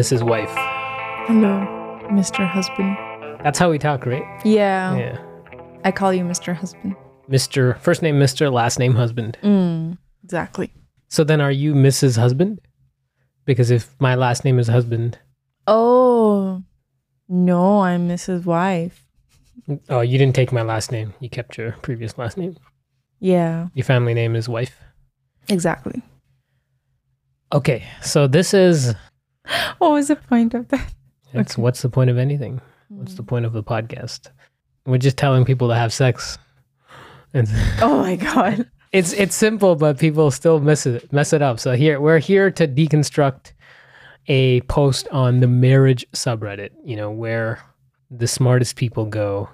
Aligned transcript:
Mrs. 0.00 0.22
Wife. 0.22 0.50
Hello, 1.26 1.60
Mr. 2.10 2.48
Husband. 2.48 2.96
That's 3.44 3.58
how 3.58 3.68
we 3.70 3.78
talk, 3.78 4.06
right? 4.06 4.22
Yeah, 4.46 4.96
Yeah. 4.96 5.18
I 5.84 5.92
call 5.92 6.10
you 6.14 6.24
Mr. 6.24 6.54
Husband. 6.56 6.96
Mr. 7.30 7.78
First 7.80 8.00
name 8.00 8.14
Mr. 8.18 8.50
Last 8.50 8.78
name 8.78 8.94
husband. 8.94 9.36
Mm, 9.42 9.98
exactly. 10.24 10.72
So 11.08 11.22
then 11.22 11.42
are 11.42 11.50
you 11.50 11.74
Mrs. 11.74 12.16
Husband? 12.16 12.62
Because 13.44 13.70
if 13.70 13.94
my 14.00 14.14
last 14.14 14.42
name 14.42 14.58
is 14.58 14.68
husband, 14.68 15.18
Oh, 15.66 16.62
no, 17.28 17.80
I'm 17.82 18.08
Mrs. 18.08 18.46
Wife. 18.46 19.06
oh, 19.90 20.00
you 20.00 20.16
didn't 20.16 20.34
take 20.34 20.50
my 20.50 20.62
last 20.62 20.90
name. 20.90 21.12
You 21.20 21.28
kept 21.28 21.58
your 21.58 21.72
previous 21.82 22.16
last 22.16 22.38
name. 22.38 22.56
Yeah, 23.18 23.68
Your 23.74 23.84
family 23.84 24.14
name 24.14 24.34
is 24.34 24.48
wife. 24.48 24.80
exactly. 25.50 26.00
Okay, 27.52 27.84
so 28.00 28.26
this 28.26 28.54
is 28.54 28.94
What 29.78 29.92
was 29.92 30.08
the 30.08 30.16
point 30.16 30.54
of 30.54 30.68
that? 30.68 30.92
it's 31.32 31.54
Okay. 31.54 31.62
what's 31.62 31.82
the 31.82 31.88
point 31.88 32.10
of 32.10 32.18
anything? 32.18 32.60
What's 32.88 33.14
the 33.14 33.22
mm. 33.22 33.28
point 33.28 33.46
of 33.46 33.52
the 33.52 33.62
podcast? 33.62 34.30
We're 34.86 34.98
just 34.98 35.16
telling 35.16 35.44
people 35.44 35.68
to 35.68 35.74
have 35.74 35.92
sex. 35.92 36.38
It's, 37.32 37.50
Oh 37.82 37.98
my 37.98 38.16
god. 38.16 38.68
it's 38.92 39.12
it's 39.12 39.34
simple, 39.34 39.76
but 39.76 39.98
people 39.98 40.30
still 40.30 40.60
mess 40.60 40.86
it 40.86 41.12
mess 41.12 41.32
it 41.32 41.42
up. 41.42 41.60
So 41.60 41.72
here 41.76 42.00
we're 42.00 42.18
here 42.18 42.50
to 42.50 42.66
deconstruct 42.66 43.52
a 44.26 44.60
post 44.62 45.08
on 45.08 45.40
the 45.40 45.46
marriage 45.46 46.04
subreddit. 46.12 46.70
You 46.84 46.96
know 46.96 47.10
where 47.10 47.62
the 48.10 48.26
smartest 48.26 48.76
people 48.76 49.06
go 49.06 49.48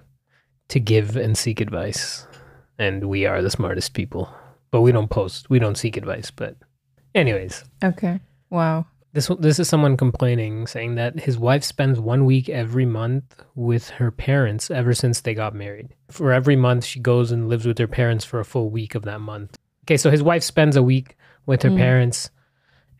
to 0.68 0.80
give 0.80 1.16
and 1.16 1.36
seek 1.36 1.61
advice, 1.61 2.27
and 2.78 3.08
we 3.08 3.27
are 3.27 3.42
the 3.42 3.50
smartest 3.50 3.92
people. 3.94 4.28
But 4.70 4.80
we 4.80 4.92
don't 4.92 5.11
post. 5.11 5.48
We 5.50 5.58
don't 5.58 5.77
seek 5.77 5.96
advice. 5.96 6.30
But 6.30 6.56
anyways, 7.14 7.64
Okay. 7.84 8.20
Wow. 8.50 8.86
This 9.17 9.31
this 9.41 9.59
is 9.59 9.67
someone 9.69 9.97
complaining, 9.97 10.67
saying 10.67 10.95
that 10.97 11.19
his 11.19 11.39
wife 11.39 11.64
spends 11.64 11.98
one 11.98 12.25
week 12.27 12.48
every 12.50 12.84
month 12.86 13.25
with 13.55 13.89
her 13.91 14.11
parents 14.11 14.70
ever 14.70 14.92
since 14.95 15.23
they 15.23 15.33
got 15.34 15.55
married. 15.55 15.89
For 16.11 16.33
every 16.33 16.55
month, 16.55 16.84
she 16.84 17.00
goes 17.00 17.33
and 17.33 17.48
lives 17.48 17.67
with 17.67 17.78
her 17.78 17.86
parents 17.89 18.25
for 18.25 18.39
a 18.41 18.45
full 18.45 18.69
week 18.70 18.95
of 18.95 19.03
that 19.05 19.20
month. 19.20 19.56
Okay, 19.84 19.97
so 19.97 20.11
his 20.11 20.23
wife 20.23 20.42
spends 20.42 20.77
a 20.77 20.83
week 20.83 21.17
with 21.47 21.62
her 21.62 21.70
Mm. 21.70 21.78
parents 21.78 22.31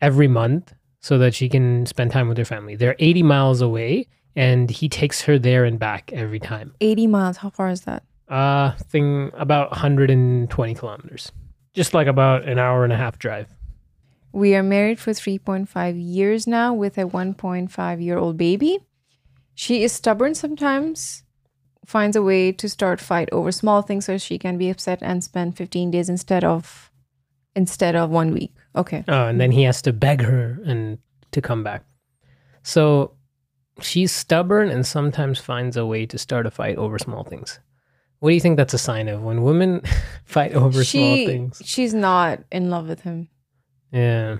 every 0.01 0.27
month 0.27 0.73
so 1.01 1.17
that 1.19 1.35
she 1.35 1.47
can 1.49 1.85
spend 1.85 2.09
time 2.11 2.27
with 2.27 2.37
her 2.39 2.45
family. 2.45 2.75
They're 2.75 2.95
80 2.97 3.21
miles 3.23 3.61
away, 3.61 4.07
and 4.35 4.69
he 4.71 4.89
takes 4.89 5.21
her 5.21 5.37
there 5.37 5.65
and 5.65 5.77
back 5.77 6.11
every 6.13 6.39
time. 6.39 6.73
80 6.81 7.05
miles. 7.07 7.37
How 7.37 7.49
far 7.51 7.69
is 7.69 7.81
that? 7.81 8.03
Uh, 8.27 8.71
thing 8.89 9.29
about 9.35 9.69
120 9.71 10.73
kilometers, 10.73 11.31
just 11.73 11.93
like 11.93 12.07
about 12.07 12.43
an 12.49 12.57
hour 12.59 12.83
and 12.83 12.91
a 12.91 12.97
half 12.97 13.19
drive. 13.19 13.47
We 14.37 14.53
are 14.53 14.61
married 14.61 14.99
for 14.99 15.13
3.5 15.13 15.95
years 15.97 16.45
now 16.45 16.71
with 16.71 16.99
a 16.99 17.05
1.5 17.05 18.03
year 18.03 18.19
old 18.19 18.37
baby. 18.37 18.77
She 19.55 19.81
is 19.81 19.91
stubborn 19.91 20.35
sometimes, 20.35 21.23
finds 21.87 22.15
a 22.15 22.21
way 22.21 22.51
to 22.51 22.69
start 22.69 23.01
fight 23.01 23.29
over 23.31 23.51
small 23.51 23.81
things 23.81 24.05
so 24.05 24.19
she 24.19 24.37
can 24.37 24.59
be 24.59 24.69
upset 24.69 24.99
and 25.01 25.23
spend 25.23 25.57
15 25.57 25.89
days 25.89 26.07
instead 26.07 26.43
of 26.43 26.91
instead 27.55 27.95
of 27.95 28.11
1 28.11 28.31
week. 28.31 28.53
Okay. 28.75 29.03
Oh, 29.07 29.25
and 29.25 29.41
then 29.41 29.49
he 29.49 29.63
has 29.63 29.81
to 29.81 29.91
beg 29.91 30.21
her 30.21 30.59
and 30.67 30.99
to 31.31 31.41
come 31.41 31.63
back. 31.63 31.83
So 32.61 33.13
she's 33.81 34.11
stubborn 34.11 34.69
and 34.69 34.85
sometimes 34.85 35.39
finds 35.39 35.75
a 35.77 35.85
way 35.87 36.05
to 36.05 36.17
start 36.19 36.45
a 36.45 36.51
fight 36.51 36.77
over 36.77 36.99
small 36.99 37.23
things. 37.23 37.59
What 38.19 38.29
do 38.29 38.35
you 38.35 38.41
think 38.41 38.57
that's 38.57 38.75
a 38.75 38.77
sign 38.77 39.07
of 39.07 39.23
when 39.23 39.41
women 39.41 39.81
fight 40.25 40.53
over 40.53 40.83
small 40.83 41.15
things? 41.25 41.59
she's 41.65 41.95
not 41.95 42.43
in 42.51 42.69
love 42.69 42.87
with 42.87 43.01
him, 43.01 43.29
Yeah. 43.91 44.37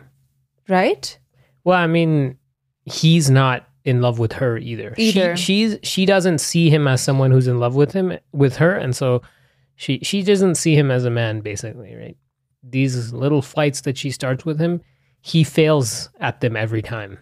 right? 0.68 1.18
Well, 1.64 1.78
I 1.78 1.88
mean, 1.88 2.38
he's 2.86 3.30
not 3.30 3.68
in 3.84 4.02
love 4.02 4.20
with 4.20 4.34
her 4.34 4.58
either. 4.58 4.94
Either. 4.98 5.36
She, 5.38 5.70
she's 5.70 5.80
she 5.84 6.06
doesn't 6.06 6.40
see 6.40 6.70
him 6.70 6.88
as 6.88 7.02
someone 7.02 7.32
who's 7.32 7.48
in 7.48 7.60
love 7.60 7.76
with 7.76 7.94
him 7.94 8.18
with 8.34 8.58
her, 8.58 8.74
and 8.74 8.96
so 8.96 9.22
she 9.76 10.00
she 10.04 10.24
doesn't 10.24 10.56
see 10.56 10.76
him 10.76 10.92
as 10.92 11.06
a 11.06 11.10
man, 11.10 11.42
basically, 11.42 11.96
right? 11.96 12.18
These 12.64 13.14
little 13.14 13.42
fights 13.42 13.82
that 13.82 13.98
she 13.98 14.12
starts 14.12 14.44
with 14.44 14.60
him, 14.60 14.82
he 15.22 15.44
fails 15.44 16.10
at 16.20 16.42
them 16.42 16.58
every 16.58 16.82
time. 16.82 17.20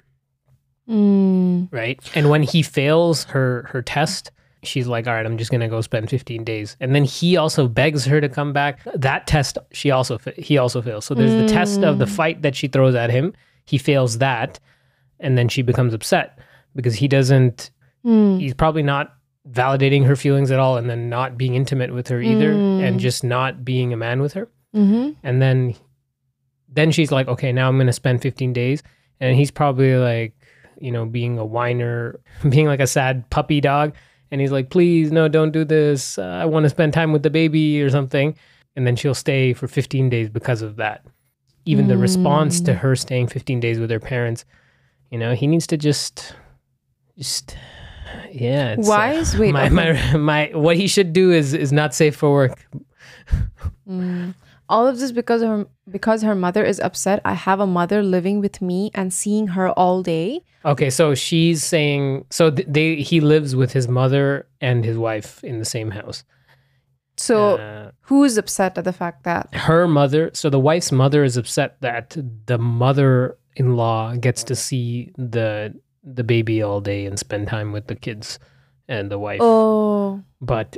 Mm. 0.89 1.67
right? 1.71 1.99
And 2.13 2.29
when 2.29 2.43
he 2.43 2.61
fails 2.61 3.23
her 3.25 3.67
her 3.71 3.81
test, 3.81 4.31
she's 4.67 4.87
like, 4.87 5.07
"All 5.07 5.13
right, 5.13 5.25
I'm 5.25 5.37
just 5.37 5.51
gonna 5.51 5.67
go 5.69 5.81
spend 5.81 6.09
15 6.09 6.43
days." 6.43 6.75
And 6.79 6.93
then 6.95 7.03
he 7.03 7.37
also 7.37 7.67
begs 7.67 8.05
her 8.05 8.19
to 8.21 8.29
come 8.29 8.53
back. 8.53 8.79
That 8.95 9.27
test, 9.27 9.57
she 9.71 9.91
also 9.91 10.17
he 10.37 10.57
also 10.57 10.81
fails. 10.81 11.05
So 11.05 11.15
there's 11.15 11.35
the 11.35 11.43
test 11.43 11.83
of 11.83 11.99
the 11.99 12.05
Mm. 12.05 12.09
fight 12.09 12.41
that 12.41 12.55
she 12.55 12.67
throws 12.67 12.95
at 12.95 13.09
him. 13.09 13.33
He 13.65 13.77
fails 13.77 14.17
that, 14.19 14.59
and 15.19 15.37
then 15.37 15.47
she 15.49 15.61
becomes 15.61 15.93
upset 15.93 16.39
because 16.75 16.95
he 16.95 17.07
doesn't. 17.07 17.71
Mm. 18.05 18.39
He's 18.39 18.53
probably 18.53 18.83
not 18.83 19.13
validating 19.49 20.05
her 20.05 20.15
feelings 20.15 20.51
at 20.51 20.59
all, 20.59 20.77
and 20.77 20.89
then 20.89 21.09
not 21.09 21.37
being 21.37 21.55
intimate 21.55 21.93
with 21.93 22.07
her 22.07 22.21
either, 22.21 22.51
and 22.79 22.95
Mm. 22.97 22.99
just 22.99 23.23
not 23.23 23.63
being 23.63 23.93
a 23.93 23.97
man 23.97 24.21
with 24.21 24.33
her. 24.33 24.47
hmm 24.73 25.11
And 25.23 25.41
then 25.41 25.75
then 26.67 26.91
she's 26.91 27.11
like, 27.11 27.27
okay, 27.29 27.53
now 27.53 27.69
I'm 27.69 27.77
going 27.77 27.87
to 27.87 27.93
spend 27.93 28.21
15 28.21 28.51
days. 28.51 28.83
And 29.21 29.37
he's 29.37 29.49
probably 29.51 29.95
like, 29.95 30.33
you 30.81 30.91
know, 30.91 31.05
being 31.05 31.37
a 31.37 31.45
whiner, 31.45 32.19
being 32.49 32.65
like 32.67 32.81
a 32.81 32.87
sad 32.87 33.29
puppy 33.29 33.61
dog. 33.61 33.93
And 34.35 34.41
he's 34.41 34.51
like, 34.51 34.69
please, 34.69 35.13
no, 35.13 35.29
don't 35.29 35.51
do 35.51 35.63
this. 35.63 36.17
Uh, 36.17 36.23
I 36.23 36.43
want 36.43 36.65
to 36.65 36.69
spend 36.69 36.91
time 36.91 37.13
with 37.13 37.23
the 37.23 37.29
baby 37.29 37.81
or 37.81 37.89
something. 37.89 38.35
And 38.75 38.85
then 38.85 38.97
she'll 38.97 39.13
stay 39.15 39.53
for 39.53 39.65
15 39.65 40.09
days 40.09 40.27
because 40.27 40.61
of 40.61 40.75
that. 40.75 41.05
Even 41.63 41.87
the 41.87 41.97
response 41.97 42.59
to 42.59 42.73
Mm. 42.73 42.79
her 42.79 42.97
staying 42.97 43.27
15 43.27 43.61
days 43.61 43.79
with 43.79 43.89
her 43.89 43.99
parents, 44.01 44.43
you 45.09 45.17
know, 45.17 45.35
he 45.35 45.47
needs 45.47 45.65
to 45.67 45.77
just, 45.77 46.35
just, 47.17 47.55
yeah. 48.29 48.73
it's, 48.73 48.85
Why 48.89 49.15
uh, 49.15 49.19
is 49.21 49.37
wait? 49.37 49.53
my, 49.53 49.67
okay. 49.67 49.73
my, 49.73 50.17
my, 50.17 50.51
what 50.53 50.75
he 50.75 50.87
should 50.87 51.13
do 51.13 51.31
is, 51.31 51.53
is 51.53 51.71
not 51.71 51.93
safe 51.95 52.17
for 52.17 52.29
work. 52.33 52.59
Mm. 53.87 54.33
All 54.67 54.87
of 54.87 54.99
this 54.99 55.11
because 55.11 55.41
her 55.41 55.67
because 55.89 56.23
her 56.23 56.35
mother 56.35 56.63
is 56.63 56.79
upset. 56.79 57.21
I 57.23 57.33
have 57.33 57.59
a 57.59 57.67
mother 57.67 58.01
living 58.01 58.39
with 58.39 58.61
me 58.61 58.91
and 58.93 59.13
seeing 59.13 59.47
her 59.47 59.69
all 59.69 60.01
day. 60.01 60.41
Okay, 60.63 60.89
so 60.89 61.13
she's 61.13 61.63
saying 61.63 62.25
so 62.31 62.49
th- 62.49 62.67
they 62.69 62.95
he 62.95 63.19
lives 63.19 63.55
with 63.55 63.73
his 63.73 63.87
mother 63.87 64.47
and 64.61 64.83
his 64.83 64.97
wife 64.97 65.43
in 65.43 65.59
the 65.59 65.65
same 65.65 65.91
house. 65.91 66.23
So 67.17 67.57
Uh, 67.57 67.91
who 68.01 68.23
is 68.23 68.37
upset 68.37 68.77
at 68.77 68.83
the 68.83 68.91
fact 68.93 69.23
that 69.23 69.53
her 69.53 69.87
mother, 69.87 70.31
so 70.33 70.49
the 70.49 70.59
wife's 70.59 70.91
mother 70.91 71.23
is 71.23 71.37
upset 71.37 71.77
that 71.81 72.17
the 72.45 72.57
mother-in-law 72.57 74.15
gets 74.17 74.43
to 74.45 74.55
see 74.55 75.11
the 75.17 75.73
the 76.03 76.23
baby 76.23 76.61
all 76.61 76.81
day 76.81 77.05
and 77.05 77.17
spend 77.17 77.47
time 77.47 77.71
with 77.71 77.87
the 77.87 77.95
kids 77.95 78.39
and 78.87 79.09
the 79.09 79.17
wife. 79.19 79.39
oh 79.41 80.21
But 80.41 80.77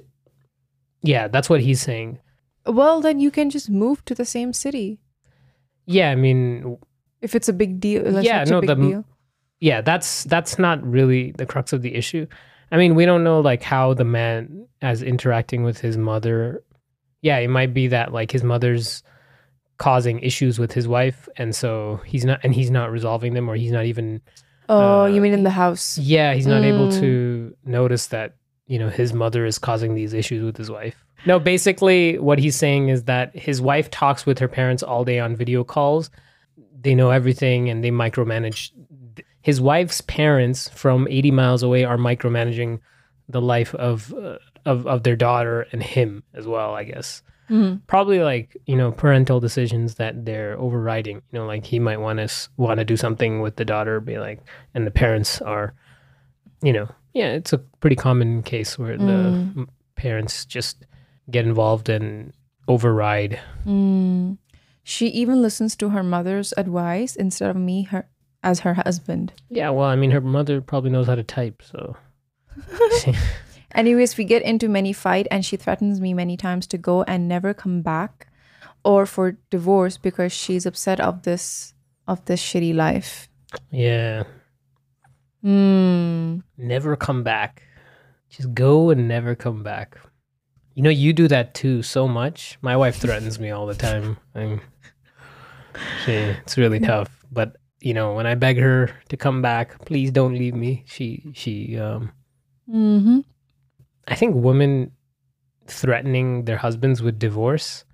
yeah, 1.02 1.28
that's 1.28 1.50
what 1.50 1.62
he's 1.62 1.82
saying. 1.82 2.20
Well 2.68 3.02
then 3.02 3.20
you 3.20 3.32
can 3.32 3.50
just 3.50 3.70
move 3.70 4.04
to 4.06 4.14
the 4.16 4.26
same 4.26 4.54
city 4.54 5.00
Yeah, 5.86 6.12
I 6.12 6.16
mean, 6.16 6.78
if 7.22 7.34
it's 7.36 7.48
a 7.50 7.54
big 7.54 7.80
deal. 7.80 8.22
Yeah, 8.22 8.44
no, 8.44 8.60
the- 8.62 8.76
deal. 8.76 9.06
yeah, 9.60 9.82
that's 9.82 10.26
that's 10.26 10.60
not 10.60 10.84
really 10.84 11.32
the 11.38 11.46
crux 11.46 11.72
of 11.74 11.82
the 11.82 11.96
issue. 11.96 12.28
I 12.72 12.78
mean, 12.78 12.96
we 12.96 13.06
don't 13.06 13.24
know 13.24 13.40
like 13.40 13.64
how 13.64 13.94
the 13.96 14.04
man 14.04 14.68
as 14.82 15.02
interacting 15.02 15.64
with 15.64 15.80
his 15.80 15.96
mother. 15.98 16.62
Yeah, 17.22 17.38
it 17.40 17.48
might 17.50 17.74
be 17.74 17.88
that 17.88 18.12
like 18.12 18.32
his 18.32 18.44
mother's 18.44 19.02
causing 19.78 20.20
issues 20.20 20.60
with 20.60 20.72
his 20.74 20.88
wife, 20.88 21.30
and 21.38 21.56
so 21.56 22.02
he's 22.06 22.26
not, 22.26 22.40
and 22.44 22.54
he's 22.54 22.70
not 22.70 22.92
resolving 22.92 23.34
them, 23.34 23.48
or 23.50 23.56
he's 23.56 23.72
not 23.72 23.86
even. 23.86 24.22
Oh, 24.70 25.04
uh, 25.04 25.06
you 25.08 25.22
mean 25.22 25.34
in 25.34 25.44
the 25.44 25.50
house? 25.64 25.98
Yeah, 25.98 26.34
he's 26.34 26.48
not 26.48 26.64
able 26.64 26.88
Mm. 26.90 27.00
to 27.00 27.56
notice 27.64 28.08
that 28.08 28.36
you 28.68 28.78
know 28.78 28.90
his 28.90 29.14
mother 29.14 29.46
is 29.46 29.58
causing 29.58 29.96
these 29.96 30.14
issues 30.14 30.44
with 30.44 30.58
his 30.58 30.70
wife. 30.70 30.96
No, 31.26 31.40
basically, 31.40 32.20
what 32.20 32.38
he's 32.40 32.56
saying 32.56 32.90
is 32.90 33.04
that 33.06 33.36
his 33.36 33.60
wife 33.60 33.90
talks 33.90 34.26
with 34.26 34.40
her 34.40 34.48
parents 34.48 34.84
all 34.84 35.04
day 35.04 35.20
on 35.20 35.36
video 35.36 35.64
calls. 35.64 36.10
They 36.80 36.94
know 36.94 37.10
everything 37.10 37.70
and 37.70 37.84
they 37.84 37.90
micromanage. 37.92 38.72
His 39.42 39.60
wife's 39.60 40.02
parents 40.02 40.70
from 40.70 41.08
80 41.10 41.32
miles 41.32 41.64
away 41.64 41.86
are 41.86 41.98
micromanaging 41.98 42.80
the 43.30 43.42
life 43.42 43.74
of 43.76 44.14
uh, 44.14 44.38
of 44.66 44.86
of 44.86 45.04
their 45.04 45.16
daughter 45.16 45.66
and 45.72 45.82
him 45.82 46.24
as 46.34 46.46
well, 46.46 46.76
I 46.76 46.84
guess. 46.84 47.24
Mhm. 47.50 47.82
Probably 47.88 48.20
like, 48.20 48.58
you 48.66 48.76
know, 48.76 48.92
parental 48.92 49.40
decisions 49.40 49.96
that 49.96 50.26
they're 50.26 50.60
overriding. 50.60 51.22
You 51.32 51.40
know, 51.40 51.46
like 51.48 51.66
he 51.66 51.80
might 51.80 52.02
want 52.02 52.20
to 52.20 52.50
want 52.58 52.80
to 52.80 52.86
do 52.86 52.98
something 52.98 53.42
with 53.42 53.56
the 53.56 53.66
daughter, 53.66 54.00
be 54.02 54.18
like 54.20 54.42
and 54.74 54.86
the 54.86 54.92
parents 54.92 55.42
are 55.42 55.74
you 56.62 56.74
know, 56.74 56.90
yeah, 57.18 57.34
it's 57.34 57.54
a 57.54 57.58
pretty 57.82 57.96
common 57.98 58.44
case 58.44 58.78
where 58.78 58.98
the 58.98 59.04
Mm. 59.04 59.58
m- 59.58 59.70
parents 59.96 60.46
just 60.46 60.86
get 61.32 61.46
involved 61.46 61.90
and 61.90 62.34
override. 62.68 63.40
Mm. 63.66 64.38
She 64.84 65.08
even 65.08 65.42
listens 65.42 65.76
to 65.78 65.90
her 65.90 66.04
mother's 66.04 66.54
advice 66.58 67.16
instead 67.16 67.50
of 67.50 67.58
me, 67.58 67.84
her 67.92 68.06
as 68.44 68.62
her 68.62 68.76
husband. 68.76 69.34
Yeah, 69.50 69.72
well, 69.72 69.90
I 69.90 69.96
mean, 69.98 70.12
her 70.12 70.22
mother 70.22 70.62
probably 70.62 70.92
knows 70.92 71.08
how 71.08 71.16
to 71.16 71.24
type, 71.24 71.62
so 71.66 71.98
Anyways, 73.76 74.18
we 74.18 74.24
get 74.24 74.42
into 74.44 74.70
many 74.70 74.94
fight 74.94 75.28
and 75.30 75.44
she 75.46 75.58
threatens 75.58 76.00
me 76.00 76.14
many 76.14 76.38
times 76.38 76.68
to 76.68 76.78
go 76.78 77.04
and 77.04 77.28
never 77.28 77.54
come 77.54 77.82
back. 77.82 78.28
or 78.86 79.06
for 79.06 79.36
divorce 79.52 79.98
because 80.00 80.32
she's 80.32 80.66
upset 80.66 81.00
of 81.02 81.24
this 81.24 81.74
of 82.08 82.24
this 82.26 82.40
shitty 82.40 82.72
life. 82.74 83.28
Yeah. 83.70 84.24
Hmm. 85.48 86.40
Never 86.58 86.98
come 86.98 87.24
back. 87.24 87.64
Just 88.30 88.54
go 88.54 88.90
and 88.90 89.08
never 89.08 89.34
come 89.34 89.64
back. 89.64 89.98
You 90.76 90.84
know, 90.84 90.90
you 90.90 91.14
do 91.14 91.30
that 91.30 91.54
too 91.54 91.84
so 91.84 92.06
much. 92.06 92.58
My 92.62 92.76
wife 92.76 92.98
threatens 92.98 93.40
me 93.40 93.52
all 93.52 93.66
the 93.66 93.74
time. 93.74 94.18
I'm, 94.36 94.60
she, 96.04 96.12
it's 96.12 96.58
really 96.58 96.82
tough. 96.82 97.26
But 97.32 97.56
you 97.80 97.94
know, 97.94 98.14
when 98.14 98.28
I 98.28 98.36
beg 98.36 98.58
her 98.58 98.92
to 99.08 99.16
come 99.16 99.42
back, 99.42 99.86
please 99.86 100.12
don't 100.12 100.34
leave 100.34 100.54
me. 100.54 100.84
She 100.86 101.32
she 101.34 101.80
um 101.80 102.12
Mm-hmm. 102.70 103.20
I 104.10 104.16
think 104.16 104.36
women 104.36 104.92
threatening 105.68 106.44
their 106.44 106.58
husbands 106.58 107.02
with 107.02 107.20
divorce 107.20 107.86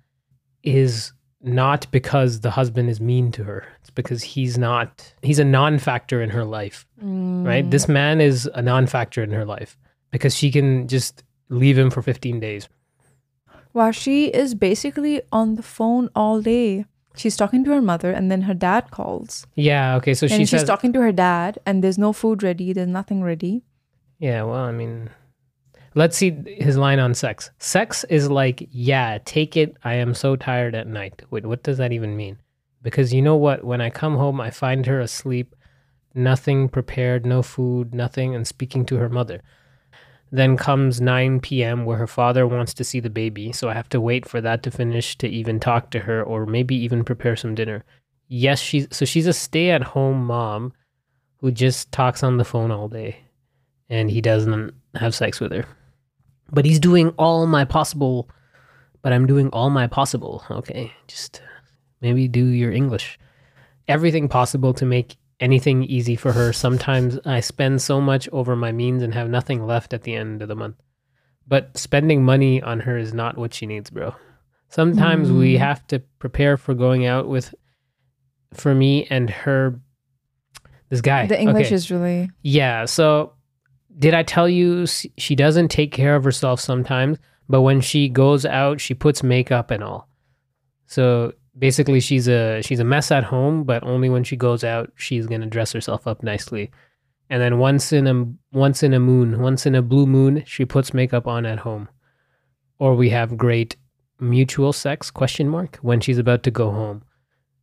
is 0.64 1.12
not 1.40 1.86
because 1.92 2.40
the 2.40 2.50
husband 2.50 2.90
is 2.90 3.00
mean 3.00 3.30
to 3.32 3.44
her. 3.44 3.64
Because 3.94 4.22
he's 4.22 4.58
not 4.58 5.14
he's 5.22 5.38
a 5.38 5.44
non-factor 5.44 6.20
in 6.20 6.30
her 6.30 6.44
life, 6.44 6.86
right? 7.00 7.70
This 7.70 7.88
man 7.88 8.20
is 8.20 8.50
a 8.54 8.60
non-factor 8.60 9.22
in 9.22 9.30
her 9.30 9.44
life 9.44 9.78
because 10.10 10.34
she 10.34 10.50
can 10.50 10.88
just 10.88 11.22
leave 11.48 11.78
him 11.78 11.90
for 11.90 12.02
15 12.02 12.40
days. 12.40 12.68
Wow, 13.72 13.90
she 13.90 14.26
is 14.26 14.54
basically 14.54 15.22
on 15.32 15.56
the 15.56 15.62
phone 15.62 16.08
all 16.14 16.40
day. 16.40 16.86
She's 17.16 17.36
talking 17.36 17.64
to 17.64 17.70
her 17.70 17.82
mother, 17.82 18.10
and 18.10 18.30
then 18.30 18.42
her 18.42 18.54
dad 18.54 18.90
calls. 18.90 19.46
Yeah, 19.54 19.96
okay, 19.96 20.14
so 20.14 20.26
and 20.26 20.32
she 20.32 20.38
she's 20.38 20.50
says 20.50 20.64
talking 20.64 20.92
to 20.92 21.00
her 21.00 21.12
dad, 21.12 21.58
and 21.64 21.82
there's 21.82 21.98
no 21.98 22.12
food 22.12 22.42
ready. 22.42 22.72
There's 22.72 22.88
nothing 22.88 23.22
ready. 23.22 23.62
Yeah, 24.18 24.42
well, 24.42 24.64
I 24.64 24.72
mean, 24.72 25.10
let's 25.94 26.16
see 26.16 26.30
his 26.46 26.76
line 26.76 26.98
on 26.98 27.14
sex. 27.14 27.50
Sex 27.58 28.04
is 28.04 28.28
like, 28.30 28.66
yeah, 28.70 29.18
take 29.24 29.56
it. 29.56 29.76
I 29.84 29.94
am 29.94 30.14
so 30.14 30.34
tired 30.34 30.74
at 30.74 30.88
night. 30.88 31.22
Wait, 31.30 31.46
what 31.46 31.62
does 31.62 31.78
that 31.78 31.92
even 31.92 32.16
mean? 32.16 32.38
Because 32.84 33.14
you 33.14 33.22
know 33.22 33.34
what? 33.34 33.64
When 33.64 33.80
I 33.80 33.90
come 33.90 34.16
home, 34.16 34.40
I 34.40 34.50
find 34.50 34.84
her 34.86 35.00
asleep, 35.00 35.56
nothing 36.14 36.68
prepared, 36.68 37.26
no 37.26 37.42
food, 37.42 37.94
nothing, 37.94 38.34
and 38.36 38.46
speaking 38.46 38.84
to 38.86 38.96
her 38.96 39.08
mother. 39.08 39.40
Then 40.30 40.56
comes 40.56 41.00
9 41.00 41.40
p.m., 41.40 41.86
where 41.86 41.96
her 41.96 42.06
father 42.06 42.46
wants 42.46 42.74
to 42.74 42.84
see 42.84 43.00
the 43.00 43.10
baby, 43.10 43.52
so 43.52 43.70
I 43.70 43.74
have 43.74 43.88
to 43.88 44.00
wait 44.00 44.28
for 44.28 44.40
that 44.42 44.62
to 44.64 44.70
finish 44.70 45.16
to 45.18 45.28
even 45.28 45.58
talk 45.58 45.90
to 45.90 46.00
her 46.00 46.22
or 46.22 46.44
maybe 46.44 46.76
even 46.76 47.04
prepare 47.04 47.36
some 47.36 47.54
dinner. 47.54 47.84
Yes, 48.28 48.58
she's 48.60 48.86
so 48.90 49.04
she's 49.04 49.26
a 49.26 49.32
stay 49.32 49.70
at 49.70 49.82
home 49.82 50.26
mom 50.26 50.72
who 51.38 51.50
just 51.50 51.90
talks 51.92 52.22
on 52.22 52.36
the 52.36 52.44
phone 52.44 52.70
all 52.70 52.88
day 52.88 53.18
and 53.88 54.10
he 54.10 54.20
doesn't 54.20 54.74
have 54.94 55.14
sex 55.14 55.40
with 55.40 55.52
her. 55.52 55.66
But 56.50 56.64
he's 56.64 56.80
doing 56.80 57.10
all 57.10 57.46
my 57.46 57.64
possible, 57.64 58.28
but 59.02 59.12
I'm 59.12 59.26
doing 59.26 59.48
all 59.50 59.70
my 59.70 59.86
possible. 59.86 60.44
Okay, 60.50 60.92
just 61.06 61.42
maybe 62.04 62.28
do 62.28 62.44
your 62.44 62.70
English. 62.70 63.18
Everything 63.88 64.28
possible 64.28 64.72
to 64.74 64.84
make 64.86 65.16
anything 65.40 65.82
easy 65.84 66.14
for 66.16 66.32
her. 66.32 66.52
Sometimes 66.52 67.18
I 67.24 67.40
spend 67.40 67.82
so 67.82 68.00
much 68.00 68.28
over 68.30 68.54
my 68.54 68.70
means 68.72 69.02
and 69.02 69.12
have 69.14 69.28
nothing 69.28 69.66
left 69.66 69.92
at 69.92 70.02
the 70.02 70.14
end 70.14 70.42
of 70.42 70.48
the 70.48 70.54
month. 70.54 70.76
But 71.48 71.76
spending 71.76 72.24
money 72.24 72.62
on 72.62 72.80
her 72.80 72.96
is 72.96 73.12
not 73.12 73.36
what 73.36 73.52
she 73.52 73.66
needs, 73.66 73.90
bro. 73.90 74.14
Sometimes 74.68 75.30
we 75.32 75.54
Mm. 75.54 75.58
have 75.58 75.86
to 75.88 75.98
prepare 76.18 76.56
for 76.56 76.74
going 76.74 77.04
out 77.06 77.28
with, 77.28 77.54
for 78.52 78.74
me 78.74 79.06
and 79.10 79.28
her, 79.30 79.80
this 80.88 81.00
guy. 81.00 81.26
The 81.26 81.40
English 81.40 81.66
Okay. 81.66 81.74
is 81.74 81.90
really 81.90 82.30
Yeah. 82.42 82.84
So, 82.86 83.32
did 83.98 84.14
I 84.14 84.22
tell 84.22 84.48
you 84.48 84.86
she 84.86 85.34
doesn't 85.36 85.68
take 85.68 85.92
care 85.92 86.16
of 86.16 86.24
herself 86.24 86.60
sometimes, 86.60 87.18
but 87.48 87.60
when 87.62 87.80
she 87.80 88.08
goes 88.08 88.44
out, 88.46 88.80
she 88.80 88.94
puts 88.94 89.22
makeup 89.22 89.70
and 89.70 89.82
all. 89.84 90.08
So 90.86 91.32
basically, 91.58 92.00
she's 92.00 92.28
a 92.28 92.60
she's 92.62 92.80
a 92.80 92.84
mess 92.84 93.10
at 93.10 93.24
home, 93.24 93.64
but 93.64 93.82
only 93.84 94.08
when 94.08 94.24
she 94.24 94.36
goes 94.36 94.64
out, 94.64 94.92
she's 94.96 95.26
gonna 95.26 95.46
dress 95.46 95.72
herself 95.72 96.06
up 96.06 96.22
nicely. 96.22 96.70
And 97.30 97.40
then 97.40 97.58
once 97.58 97.92
in 97.92 98.06
a 98.06 98.56
once 98.56 98.82
in 98.82 98.94
a 98.94 99.00
moon, 99.00 99.40
once 99.40 99.66
in 99.66 99.74
a 99.74 99.82
blue 99.82 100.06
moon, 100.06 100.42
she 100.46 100.64
puts 100.64 100.94
makeup 100.94 101.26
on 101.26 101.46
at 101.46 101.60
home. 101.60 101.88
Or 102.78 102.94
we 102.94 103.10
have 103.10 103.36
great 103.36 103.76
mutual 104.20 104.72
sex 104.72 105.10
question 105.10 105.48
mark 105.48 105.76
when 105.76 106.00
she's 106.00 106.18
about 106.18 106.42
to 106.44 106.50
go 106.50 106.70
home. 106.70 107.02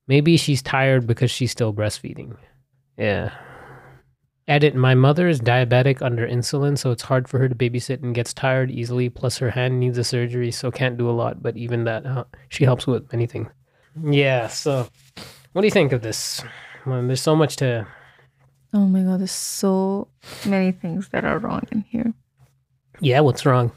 Maybe 0.07 0.35
she's 0.37 0.61
tired 0.61 1.07
because 1.07 1.31
she's 1.31 1.51
still 1.51 1.73
breastfeeding. 1.73 2.35
Yeah. 2.97 3.31
Edit 4.47 4.75
My 4.75 4.95
mother 4.95 5.29
is 5.29 5.39
diabetic 5.39 6.01
under 6.01 6.27
insulin, 6.27 6.77
so 6.77 6.91
it's 6.91 7.03
hard 7.03 7.29
for 7.29 7.39
her 7.39 7.47
to 7.47 7.55
babysit 7.55 8.03
and 8.03 8.15
gets 8.15 8.33
tired 8.33 8.71
easily. 8.71 9.09
Plus, 9.09 9.37
her 9.37 9.51
hand 9.51 9.79
needs 9.79 9.97
a 9.97 10.03
surgery, 10.03 10.51
so 10.51 10.71
can't 10.71 10.97
do 10.97 11.09
a 11.09 11.11
lot. 11.11 11.41
But 11.41 11.55
even 11.55 11.85
that, 11.85 12.05
uh, 12.05 12.25
she 12.49 12.65
helps 12.65 12.87
with 12.87 13.13
anything. 13.13 13.49
Yeah. 14.03 14.47
So, 14.47 14.87
what 15.53 15.61
do 15.61 15.67
you 15.67 15.71
think 15.71 15.91
of 15.91 16.01
this? 16.01 16.43
Well, 16.85 17.05
there's 17.05 17.21
so 17.21 17.35
much 17.35 17.55
to. 17.57 17.87
Oh 18.73 18.85
my 18.85 19.01
god, 19.01 19.19
there's 19.19 19.31
so 19.31 20.07
many 20.45 20.71
things 20.71 21.09
that 21.09 21.25
are 21.25 21.37
wrong 21.37 21.63
in 21.71 21.81
here. 21.81 22.13
Yeah. 22.99 23.19
What's 23.21 23.45
wrong? 23.45 23.71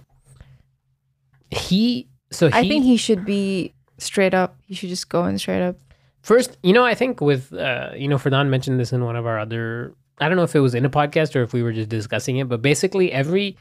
He. 1.51 2.09
So 2.31 2.49
he, 2.49 2.55
I 2.55 2.69
think 2.69 2.85
he 2.85 2.97
should 2.97 3.25
be 3.25 3.75
straight 3.99 4.35
up. 4.35 4.57
He 4.67 4.75
should 4.75 4.89
just 4.89 5.09
go 5.09 5.25
in 5.27 5.39
straight 5.39 5.63
up. 5.63 5.77
First, 6.23 6.57
you 6.63 6.73
know, 6.73 6.85
I 6.85 6.95
think 6.95 7.21
with, 7.21 7.53
uh, 7.53 7.91
you 7.95 8.09
know, 8.09 8.17
Ferdinand 8.17 8.51
mentioned 8.51 8.81
this 8.81 8.93
in 8.93 9.05
one 9.05 9.15
of 9.15 9.27
our 9.27 9.39
other, 9.39 9.95
I 10.19 10.29
don't 10.29 10.37
know 10.37 10.43
if 10.43 10.57
it 10.57 10.61
was 10.61 10.75
in 10.75 10.85
a 10.85 10.91
podcast 10.91 11.37
or 11.37 11.43
if 11.43 11.53
we 11.53 11.63
were 11.63 11.73
just 11.73 11.91
discussing 11.91 12.39
it, 12.39 12.49
but 12.49 12.63
basically 12.63 13.13
every 13.13 13.57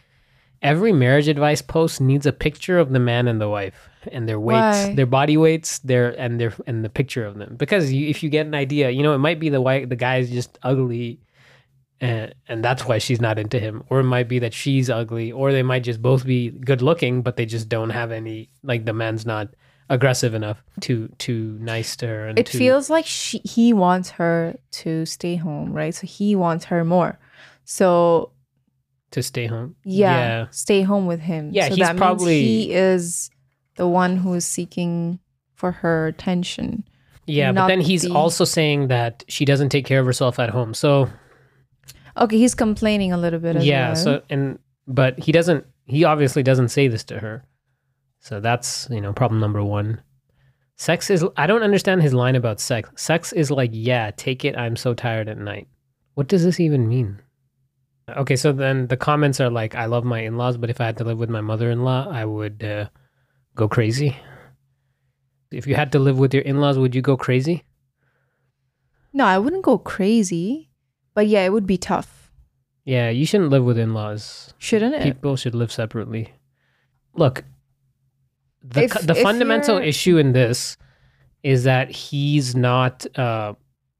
every 0.61 0.93
marriage 0.93 1.27
advice 1.27 1.61
post 1.61 1.99
needs 1.99 2.25
a 2.25 2.31
picture 2.31 2.79
of 2.79 2.91
the 2.91 2.99
man 2.99 3.27
and 3.27 3.41
the 3.41 3.49
wife 3.49 3.89
and 4.11 4.27
their 4.27 4.39
weights, 4.39 4.59
Why? 4.87 4.93
their 4.95 5.05
body 5.05 5.37
weights, 5.37 5.79
their 5.79 6.09
and 6.19 6.39
their 6.39 6.53
and 6.67 6.83
the 6.83 6.89
picture 6.89 7.25
of 7.25 7.37
them. 7.37 7.55
Because 7.57 7.91
you, 7.93 8.07
if 8.07 8.23
you 8.23 8.29
get 8.29 8.45
an 8.45 8.55
idea, 8.55 8.89
you 8.89 9.03
know, 9.03 9.13
it 9.13 9.19
might 9.19 9.39
be 9.39 9.49
the 9.49 9.61
white 9.61 9.89
the 9.89 9.95
guy's 9.95 10.29
just 10.29 10.57
ugly. 10.63 11.19
And, 12.01 12.35
and 12.49 12.65
that's 12.65 12.85
why 12.85 12.97
she's 12.97 13.21
not 13.21 13.39
into 13.39 13.59
him 13.59 13.83
or 13.89 14.01
it 14.01 14.03
might 14.03 14.27
be 14.27 14.39
that 14.39 14.53
she's 14.53 14.89
ugly 14.89 15.31
or 15.31 15.53
they 15.53 15.63
might 15.63 15.83
just 15.83 16.01
both 16.01 16.25
be 16.25 16.49
good 16.49 16.81
looking 16.81 17.21
but 17.21 17.37
they 17.37 17.45
just 17.45 17.69
don't 17.69 17.91
have 17.91 18.11
any 18.11 18.49
like 18.61 18.83
the 18.83 18.91
man's 18.91 19.25
not 19.25 19.47
aggressive 19.89 20.33
enough 20.33 20.61
to 20.81 21.07
too 21.17 21.55
nice 21.61 21.95
to 21.97 22.07
her 22.07 22.27
and 22.27 22.37
It 22.37 22.47
too- 22.47 22.57
feels 22.57 22.89
like 22.89 23.05
she 23.05 23.37
he 23.45 23.71
wants 23.71 24.09
her 24.09 24.57
to 24.83 25.05
stay 25.05 25.37
home, 25.37 25.71
right? 25.71 25.95
So 25.95 26.05
he 26.05 26.35
wants 26.35 26.65
her 26.65 26.83
more. 26.83 27.19
So 27.63 28.31
to 29.11 29.23
stay 29.23 29.45
home. 29.45 29.75
yeah, 29.85 30.47
stay 30.51 30.81
home 30.81 31.05
with 31.05 31.21
him. 31.21 31.51
Yeah, 31.53 31.69
so 31.69 31.75
he's 31.75 31.87
that 31.87 31.95
probably- 31.95 32.25
means 32.41 32.47
he 32.65 32.73
is 32.73 33.29
the 33.75 33.87
one 33.87 34.17
who 34.17 34.33
is 34.33 34.45
seeking 34.45 35.19
for 35.55 35.71
her 35.71 36.07
attention. 36.07 36.83
Yeah, 37.25 37.51
but 37.53 37.67
then 37.67 37.79
he's 37.81 38.01
the- 38.03 38.13
also 38.13 38.43
saying 38.45 38.87
that 38.89 39.23
she 39.27 39.45
doesn't 39.45 39.69
take 39.69 39.85
care 39.85 39.99
of 39.99 40.05
herself 40.05 40.39
at 40.39 40.49
home. 40.49 40.73
So 40.73 41.09
Okay, 42.17 42.37
he's 42.37 42.53
complaining 42.53 43.11
a 43.11 43.17
little 43.17 43.39
bit 43.39 43.61
yeah, 43.63 43.87
well. 43.89 43.95
so 43.95 44.21
and 44.29 44.59
but 44.87 45.17
he 45.19 45.31
doesn't 45.31 45.65
he 45.85 46.03
obviously 46.03 46.43
doesn't 46.43 46.69
say 46.69 46.87
this 46.87 47.03
to 47.05 47.19
her. 47.19 47.43
So 48.19 48.39
that's, 48.39 48.87
you 48.89 49.01
know, 49.01 49.11
problem 49.11 49.41
number 49.41 49.61
1. 49.63 49.99
Sex 50.77 51.09
is 51.09 51.25
I 51.37 51.47
don't 51.47 51.63
understand 51.63 52.01
his 52.01 52.13
line 52.13 52.35
about 52.35 52.59
sex. 52.59 52.89
Sex 52.95 53.33
is 53.33 53.51
like, 53.51 53.71
yeah, 53.73 54.11
take 54.15 54.45
it, 54.45 54.57
I'm 54.57 54.75
so 54.75 54.93
tired 54.93 55.27
at 55.29 55.37
night. 55.37 55.67
What 56.15 56.27
does 56.27 56.43
this 56.43 56.59
even 56.59 56.87
mean? 56.87 57.19
Okay, 58.17 58.35
so 58.35 58.51
then 58.51 58.87
the 58.87 58.97
comments 58.97 59.39
are 59.41 59.49
like, 59.49 59.75
I 59.75 59.85
love 59.85 60.03
my 60.03 60.19
in-laws, 60.19 60.57
but 60.57 60.69
if 60.69 60.79
I 60.81 60.85
had 60.85 60.97
to 60.97 61.03
live 61.03 61.17
with 61.17 61.29
my 61.29 61.41
mother-in-law, 61.41 62.09
I 62.11 62.25
would 62.25 62.63
uh, 62.63 62.87
go 63.55 63.67
crazy. 63.67 64.15
If 65.51 65.67
you 65.67 65.75
had 65.75 65.91
to 65.91 65.99
live 65.99 66.17
with 66.17 66.33
your 66.33 66.43
in-laws, 66.43 66.77
would 66.79 66.95
you 66.95 67.01
go 67.01 67.15
crazy? 67.17 67.63
no, 69.15 69.25
I 69.25 69.37
wouldn't 69.37 69.61
go 69.63 69.77
crazy, 69.77 70.71
but 71.13 71.27
yeah, 71.27 71.45
it 71.45 71.53
would 71.53 71.67
be 71.67 71.77
tough, 71.77 72.31
Yeah, 72.83 73.09
you 73.11 73.25
shouldn't 73.27 73.51
live 73.51 73.63
with 73.63 73.77
in-laws. 73.77 74.53
shouldn't 74.57 74.95
it? 74.95 75.03
People 75.03 75.35
should 75.35 75.53
live 75.53 75.71
separately. 75.71 76.33
Look, 77.15 77.43
the 78.63 78.83
If- 78.85 79.05
the 79.05 79.13
fundamental 79.15 79.75
you're- 79.75 79.87
issue 79.87 80.17
in 80.17 80.31
this 80.33 80.77
is 81.43 81.63
that 81.65 81.91
he's 81.91 82.55
not 82.55 83.05
uh, 83.19 83.53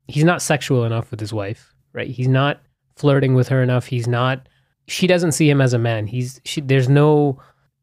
he's 0.07 0.23
not 0.23 0.41
sexual 0.41 0.83
enough 0.85 1.11
with 1.11 1.19
his 1.19 1.31
wife, 1.33 1.75
right? 1.93 2.07
He's 2.09 2.27
not 2.27 2.61
flirting 2.95 3.35
with 3.35 3.49
her 3.49 3.61
enough. 3.61 3.85
He's 3.87 4.07
not. 4.07 4.47
She 4.87 5.05
doesn't 5.07 5.33
see 5.33 5.47
him 5.49 5.61
as 5.61 5.73
a 5.73 5.77
man. 5.79 6.07
He's 6.07 6.41
she. 6.43 6.59
There's 6.61 6.89
no 6.89 7.37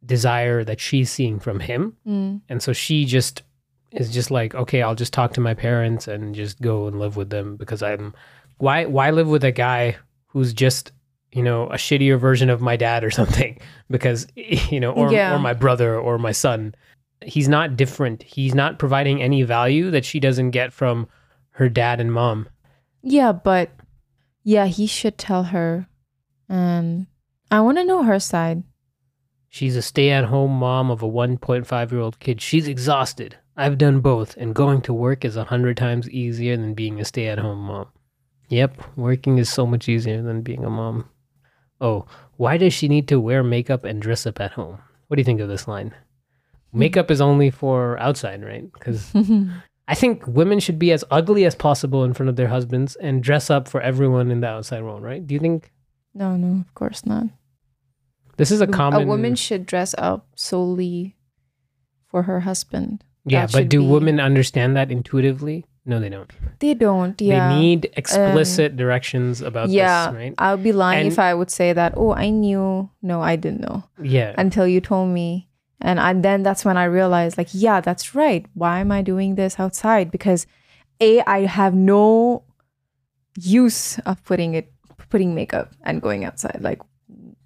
desire 0.04 0.64
that 0.64 0.80
she's 0.80 1.10
seeing 1.10 1.38
from 1.38 1.60
him, 1.60 1.96
Mm. 2.06 2.40
and 2.48 2.62
so 2.62 2.72
she 2.72 3.04
just 3.04 3.42
is 3.92 4.10
just 4.10 4.30
like, 4.30 4.54
okay, 4.54 4.82
I'll 4.82 4.94
just 4.94 5.12
talk 5.12 5.32
to 5.34 5.40
my 5.40 5.52
parents 5.54 6.06
and 6.08 6.34
just 6.34 6.60
go 6.60 6.86
and 6.86 6.98
live 7.00 7.16
with 7.16 7.30
them 7.30 7.56
because 7.56 7.82
I'm 7.82 8.14
why 8.58 8.84
why 8.86 9.10
live 9.10 9.26
with 9.28 9.42
a 9.44 9.50
guy 9.52 9.96
who's 10.28 10.52
just 10.52 10.92
you 11.32 11.42
know 11.42 11.66
a 11.68 11.74
shittier 11.76 12.18
version 12.18 12.50
of 12.50 12.60
my 12.60 12.76
dad 12.76 13.02
or 13.04 13.10
something 13.20 13.58
because 13.90 14.26
you 14.36 14.78
know 14.80 14.92
or 14.92 15.12
Yeah. 15.12 15.34
or 15.34 15.38
my 15.38 15.54
brother 15.54 15.98
or 15.98 16.18
my 16.18 16.32
son 16.32 16.74
he's 17.22 17.48
not 17.48 17.76
different 17.76 18.22
he's 18.22 18.54
not 18.54 18.78
providing 18.78 19.20
any 19.22 19.42
value 19.42 19.90
that 19.90 20.04
she 20.04 20.20
doesn't 20.20 20.50
get 20.52 20.72
from 20.72 21.06
her 21.52 21.68
dad 21.68 22.00
and 22.00 22.12
mom 22.12 22.48
Yeah, 23.02 23.32
but 23.32 23.70
yeah, 24.44 24.66
he 24.66 24.86
should 24.86 25.18
tell 25.18 25.44
her. 25.44 25.86
And 26.48 27.06
I 27.50 27.60
want 27.60 27.78
to 27.78 27.84
know 27.84 28.02
her 28.04 28.18
side. 28.18 28.62
She's 29.50 29.76
a 29.76 29.82
stay-at-home 29.82 30.50
mom 30.50 30.90
of 30.90 31.02
a 31.02 31.08
1.5 31.08 31.90
year 31.90 32.00
old 32.00 32.18
kid 32.18 32.40
she's 32.40 32.66
exhausted 32.66 33.36
I've 33.60 33.76
done 33.76 34.00
both, 34.00 34.38
and 34.38 34.54
going 34.54 34.80
to 34.82 34.94
work 34.94 35.22
is 35.22 35.36
a 35.36 35.44
hundred 35.44 35.76
times 35.76 36.08
easier 36.08 36.56
than 36.56 36.72
being 36.72 36.98
a 36.98 37.04
stay 37.04 37.26
at 37.26 37.38
home 37.38 37.58
mom. 37.58 37.88
Yep, 38.48 38.96
working 38.96 39.36
is 39.36 39.50
so 39.50 39.66
much 39.66 39.86
easier 39.86 40.22
than 40.22 40.40
being 40.40 40.64
a 40.64 40.70
mom. 40.70 41.10
Oh, 41.78 42.06
why 42.38 42.56
does 42.56 42.72
she 42.72 42.88
need 42.88 43.06
to 43.08 43.20
wear 43.20 43.42
makeup 43.42 43.84
and 43.84 44.00
dress 44.00 44.26
up 44.26 44.40
at 44.40 44.52
home? 44.52 44.78
What 45.08 45.16
do 45.16 45.20
you 45.20 45.26
think 45.26 45.42
of 45.42 45.50
this 45.50 45.68
line? 45.68 45.94
Makeup 46.72 47.10
is 47.10 47.20
only 47.20 47.50
for 47.50 47.98
outside, 47.98 48.42
right? 48.42 48.72
Because 48.72 49.12
I 49.88 49.94
think 49.94 50.26
women 50.26 50.58
should 50.58 50.78
be 50.78 50.90
as 50.92 51.04
ugly 51.10 51.44
as 51.44 51.54
possible 51.54 52.02
in 52.02 52.14
front 52.14 52.30
of 52.30 52.36
their 52.36 52.48
husbands 52.48 52.96
and 52.96 53.22
dress 53.22 53.50
up 53.50 53.68
for 53.68 53.82
everyone 53.82 54.30
in 54.30 54.40
the 54.40 54.46
outside 54.48 54.82
world, 54.84 55.02
right? 55.02 55.26
Do 55.26 55.34
you 55.34 55.40
think 55.40 55.70
No, 56.14 56.34
no, 56.34 56.62
of 56.62 56.72
course 56.74 57.04
not. 57.04 57.26
This 58.40 58.50
is 58.50 58.60
a 58.60 58.66
common 58.66 59.02
A 59.02 59.06
woman 59.06 59.34
should 59.36 59.66
dress 59.66 59.94
up 59.98 60.26
solely 60.34 61.16
for 62.08 62.24
her 62.24 62.40
husband. 62.40 63.04
Yeah, 63.24 63.46
that 63.46 63.52
but 63.52 63.68
do 63.68 63.80
be- 63.80 63.86
women 63.86 64.18
understand 64.18 64.76
that 64.76 64.90
intuitively? 64.90 65.64
No, 65.86 65.98
they 65.98 66.08
don't. 66.08 66.30
They 66.58 66.74
don't. 66.74 67.20
Yeah. 67.20 67.48
They 67.48 67.60
need 67.60 67.90
explicit 67.96 68.72
um, 68.72 68.76
directions 68.76 69.40
about 69.40 69.70
yeah, 69.70 70.06
this, 70.06 70.14
right? 70.14 70.34
I'll 70.38 70.56
be 70.56 70.72
lying 70.72 71.06
if 71.06 71.18
I 71.18 71.34
would 71.34 71.50
say 71.50 71.72
that. 71.72 71.94
Oh, 71.96 72.12
I 72.12 72.30
knew. 72.30 72.90
No, 73.02 73.22
I 73.22 73.36
didn't 73.36 73.60
know 73.60 73.84
Yeah. 74.00 74.34
until 74.36 74.66
you 74.66 74.80
told 74.80 75.08
me, 75.10 75.48
and 75.80 75.98
I, 75.98 76.12
then 76.12 76.42
that's 76.42 76.64
when 76.64 76.76
I 76.76 76.84
realized, 76.84 77.38
like, 77.38 77.48
yeah, 77.52 77.80
that's 77.80 78.14
right. 78.14 78.44
Why 78.54 78.80
am 78.80 78.92
I 78.92 79.00
doing 79.02 79.34
this 79.36 79.58
outside? 79.58 80.10
Because 80.10 80.46
a, 81.00 81.22
I 81.22 81.46
have 81.46 81.74
no 81.74 82.44
use 83.38 83.98
of 84.00 84.22
putting 84.24 84.54
it, 84.54 84.72
putting 85.08 85.34
makeup 85.34 85.72
and 85.82 86.02
going 86.02 86.24
outside. 86.24 86.58
Like, 86.60 86.80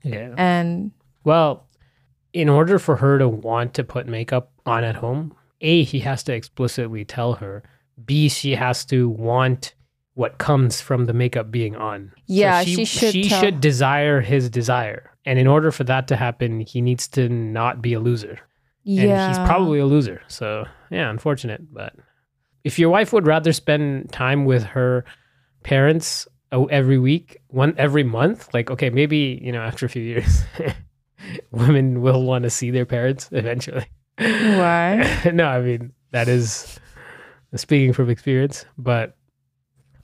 yeah. 0.04 0.34
and 0.36 0.92
Well, 1.24 1.66
in 2.32 2.48
order 2.48 2.78
for 2.78 2.96
her 2.96 3.18
to 3.18 3.28
want 3.28 3.74
to 3.74 3.84
put 3.84 4.06
makeup 4.06 4.52
on 4.66 4.84
at 4.84 4.96
home, 4.96 5.34
A, 5.60 5.82
he 5.84 6.00
has 6.00 6.22
to 6.24 6.34
explicitly 6.34 7.04
tell 7.04 7.34
her. 7.34 7.62
B, 8.04 8.28
she 8.28 8.54
has 8.54 8.84
to 8.86 9.08
want 9.08 9.74
what 10.14 10.38
comes 10.38 10.80
from 10.80 11.06
the 11.06 11.12
makeup 11.12 11.50
being 11.50 11.74
on. 11.76 12.10
So 12.16 12.22
Yeah, 12.26 12.62
she 12.62 12.84
should 12.84 13.12
she 13.12 13.28
tell- 13.28 13.40
should 13.40 13.60
desire 13.60 14.20
his 14.20 14.48
desire. 14.50 15.10
And 15.26 15.38
in 15.38 15.46
order 15.46 15.70
for 15.72 15.84
that 15.84 16.06
to 16.08 16.16
happen, 16.16 16.60
he 16.60 16.80
needs 16.80 17.08
to 17.08 17.28
not 17.28 17.80
be 17.80 17.94
a 17.94 18.00
loser. 18.00 18.38
And 18.86 18.96
yeah, 18.96 19.28
he's 19.28 19.38
probably 19.38 19.78
a 19.78 19.86
loser. 19.86 20.20
So, 20.28 20.66
yeah, 20.90 21.08
unfortunate. 21.08 21.72
But 21.72 21.94
if 22.64 22.78
your 22.78 22.90
wife 22.90 23.12
would 23.12 23.26
rather 23.26 23.52
spend 23.52 24.12
time 24.12 24.44
with 24.44 24.62
her 24.64 25.04
parents 25.62 26.28
oh, 26.54 26.66
every 26.66 26.98
week, 26.98 27.38
one 27.48 27.74
every 27.76 28.04
month, 28.04 28.54
like, 28.54 28.70
okay, 28.70 28.88
maybe, 28.88 29.38
you 29.42 29.52
know, 29.52 29.60
after 29.60 29.84
a 29.84 29.88
few 29.88 30.02
years, 30.02 30.44
women 31.50 32.00
will 32.00 32.22
want 32.22 32.44
to 32.44 32.50
see 32.50 32.70
their 32.70 32.86
parents 32.86 33.28
eventually. 33.32 33.86
Why? 34.16 35.20
no, 35.34 35.46
I 35.46 35.60
mean, 35.60 35.92
that 36.12 36.28
is 36.28 36.78
speaking 37.56 37.92
from 37.92 38.08
experience. 38.08 38.64
But 38.78 39.16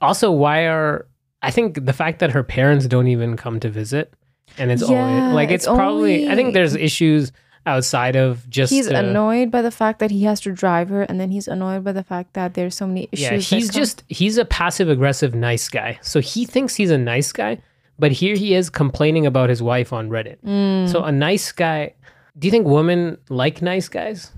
also, 0.01 0.31
why 0.31 0.67
are, 0.67 1.07
I 1.41 1.51
think 1.51 1.85
the 1.85 1.93
fact 1.93 2.19
that 2.19 2.31
her 2.31 2.43
parents 2.43 2.85
don't 2.85 3.07
even 3.07 3.37
come 3.37 3.59
to 3.61 3.69
visit 3.69 4.13
and 4.57 4.69
it's 4.69 4.81
Yeah, 4.87 4.97
always 4.97 5.33
like, 5.33 5.51
it's, 5.51 5.65
it's 5.65 5.73
probably, 5.73 6.27
I 6.27 6.35
think 6.35 6.53
there's 6.53 6.75
issues 6.75 7.31
outside 7.65 8.15
of 8.15 8.49
just 8.49 8.71
he's 8.73 8.87
uh, 8.89 8.95
annoyed 8.95 9.51
by 9.51 9.61
the 9.61 9.71
fact 9.71 9.99
that 9.99 10.11
he 10.11 10.23
has 10.23 10.39
to 10.41 10.51
drive 10.51 10.89
her, 10.89 11.03
and 11.03 11.19
then 11.19 11.31
he's 11.31 11.47
annoyed 11.47 11.83
by 11.83 11.91
the 11.91 12.03
fact 12.03 12.33
that 12.33 12.53
there's 12.55 12.75
so 12.75 12.87
many 12.87 13.07
issues. 13.11 13.51
Yeah, 13.51 13.57
he's 13.57 13.69
just 13.69 14.03
he's 14.07 14.37
a 14.37 14.45
passive 14.45 14.89
aggressive 14.89 15.35
nice 15.35 15.69
guy. 15.69 15.99
So 16.01 16.19
he 16.21 16.45
thinks 16.45 16.75
he's 16.75 16.91
a 16.91 16.97
nice 16.97 17.31
guy, 17.31 17.61
but 17.99 18.11
here 18.11 18.35
he 18.35 18.55
is 18.55 18.69
complaining 18.69 19.25
about 19.25 19.49
his 19.49 19.61
wife 19.61 19.93
on 19.93 20.09
Reddit. 20.09 20.37
Mm. 20.43 20.89
So 20.91 21.03
a 21.03 21.11
nice 21.11 21.51
guy. 21.51 21.93
Do 22.37 22.47
you 22.47 22.51
think 22.51 22.65
women 22.65 23.17
like 23.29 23.61
nice 23.61 23.89
guys? 23.89 24.31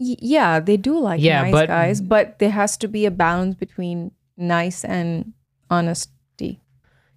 Y- 0.00 0.16
yeah, 0.20 0.60
they 0.60 0.76
do 0.76 0.98
like 0.98 1.20
Yeah, 1.20 1.42
nice 1.42 1.52
but- 1.52 1.68
guys, 1.68 2.00
but 2.00 2.38
there 2.40 2.50
has 2.50 2.76
to 2.78 2.88
be 2.88 3.06
a 3.06 3.10
balance 3.10 3.54
between 3.54 4.10
nice 4.36 4.84
and 4.84 5.32
honesty. 5.70 6.12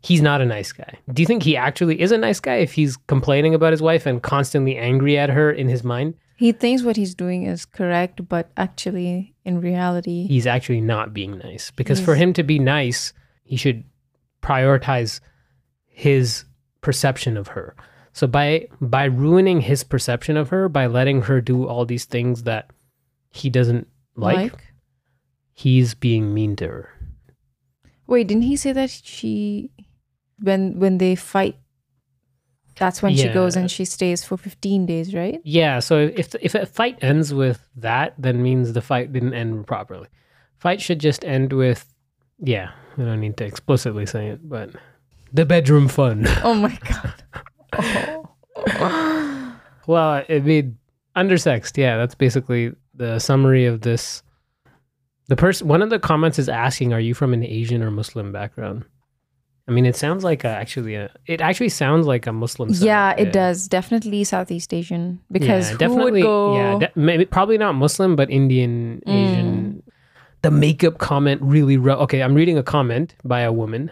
He's 0.03 0.22
not 0.22 0.41
a 0.41 0.46
nice 0.46 0.72
guy. 0.72 0.98
Do 1.13 1.22
you 1.22 1.27
think 1.27 1.43
he 1.43 1.55
actually 1.55 2.01
is 2.01 2.12
a 2.12 2.17
nice 2.17 2.39
guy 2.39 2.55
if 2.55 2.74
he's 2.74 2.98
complaining 3.08 3.53
about 3.53 3.72
his 3.72 3.81
wife 3.81 4.05
and 4.05 4.22
constantly 4.22 4.77
angry 4.77 5.17
at 5.17 5.29
her 5.29 5.51
in 5.51 5.67
his 5.67 5.84
mind? 5.84 6.15
He 6.38 6.51
thinks 6.51 6.81
what 6.81 6.96
he's 6.96 7.13
doing 7.13 7.43
is 7.43 7.65
correct, 7.65 8.27
but 8.27 8.50
actually, 8.58 9.36
in 9.46 9.62
reality, 9.62 10.25
He's 10.25 10.48
actually 10.48 10.81
not 10.81 11.13
being 11.13 11.38
nice 11.38 11.70
because 11.70 12.00
for 12.01 12.15
him 12.15 12.34
to 12.34 12.41
be 12.41 12.58
nice, 12.58 13.13
he 13.43 13.58
should 13.58 13.84
prioritize 14.41 15.20
his 15.86 16.46
perception 16.81 17.38
of 17.38 17.50
her. 17.50 17.75
So 18.13 18.25
by 18.25 18.67
by 18.81 19.05
ruining 19.05 19.62
his 19.62 19.84
perception 19.84 20.36
of 20.36 20.50
her 20.50 20.67
by 20.67 20.88
letting 20.88 21.22
her 21.24 21.41
do 21.41 21.67
all 21.67 21.86
these 21.86 22.05
things 22.05 22.43
that 22.43 22.72
he 23.29 23.51
doesn't 23.51 23.88
like, 24.15 24.74
he's 25.53 25.93
being 25.93 26.34
mean 26.34 26.55
to 26.55 26.67
her. 26.67 26.89
Wait, 28.08 28.27
didn't 28.27 28.43
he 28.43 28.55
say 28.58 28.74
that 28.74 28.89
she, 28.89 29.70
when 30.41 30.79
when 30.79 30.98
they 30.98 31.15
fight, 31.15 31.55
that's 32.75 33.01
when 33.01 33.15
she 33.15 33.29
goes 33.29 33.55
and 33.55 33.69
she 33.69 33.86
stays 33.86 34.24
for 34.24 34.38
fifteen 34.38 34.86
days, 34.86 35.13
right? 35.13 35.39
Yeah, 35.43 35.79
so 35.79 36.12
if 36.15 36.36
if 36.41 36.55
a 36.55 36.65
fight 36.65 36.98
ends 37.01 37.33
with 37.33 37.62
that, 37.77 38.15
then 38.17 38.41
means 38.41 38.74
the 38.74 38.81
fight 38.81 39.13
didn't 39.13 39.33
end 39.33 39.67
properly. 39.67 40.07
Fight 40.57 40.81
should 40.81 41.00
just 41.00 41.24
end 41.25 41.53
with 41.53 41.86
yeah, 42.43 42.71
i 42.98 43.01
don't 43.03 43.19
need 43.19 43.38
to 43.38 43.45
explicitly 43.45 44.05
say 44.05 44.29
it, 44.29 44.48
but 44.48 44.71
the 45.31 45.45
bedroom 45.45 45.88
fun. 45.88 46.27
Oh 46.43 46.55
my 46.55 46.77
god. 46.83 47.24
Oh. 48.67 49.55
well 49.88 50.25
it'd 50.27 50.45
be 50.45 50.71
undersexed. 51.15 51.77
Yeah, 51.77 51.98
that's 51.98 52.15
basically 52.15 52.74
the 52.93 53.19
summary 53.19 53.65
of 53.65 53.81
this. 53.81 54.24
The 55.27 55.36
person, 55.36 55.67
one 55.67 55.81
of 55.81 55.89
the 55.89 56.00
comments 56.00 56.39
is 56.39 56.50
asking, 56.50 56.93
"Are 56.93 57.00
you 57.00 57.13
from 57.13 57.33
an 57.33 57.43
Asian 57.43 57.81
or 57.81 57.91
Muslim 57.91 58.31
background?" 58.31 58.86
I 59.67 59.71
mean, 59.71 59.85
it 59.85 59.95
sounds 59.95 60.23
like 60.23 60.43
a, 60.43 60.47
actually 60.49 60.95
a. 60.95 61.11
It 61.27 61.39
actually 61.39 61.69
sounds 61.69 62.07
like 62.07 62.27
a 62.27 62.33
Muslim. 62.33 62.69
yeah, 62.73 63.11
it 63.17 63.31
does. 63.31 63.67
Definitely 63.67 64.23
Southeast 64.23 64.73
Asian. 64.73 65.19
Because 65.31 65.71
yeah, 65.79 65.87
who 65.87 65.95
would 65.97 66.21
go? 66.21 66.55
Yeah, 66.55 66.79
de- 66.79 66.91
maybe 66.99 67.25
probably 67.25 67.57
not 67.57 67.75
Muslim, 67.75 68.15
but 68.15 68.29
Indian, 68.29 69.01
Mm. 69.07 69.13
Asian. 69.13 69.83
The 70.41 70.51
makeup 70.51 70.97
comment 70.97 71.41
really. 71.43 71.77
Ru- 71.77 71.93
okay, 72.05 72.21
I'm 72.23 72.33
reading 72.33 72.57
a 72.57 72.63
comment 72.63 73.15
by 73.23 73.41
a 73.41 73.51
woman. 73.53 73.91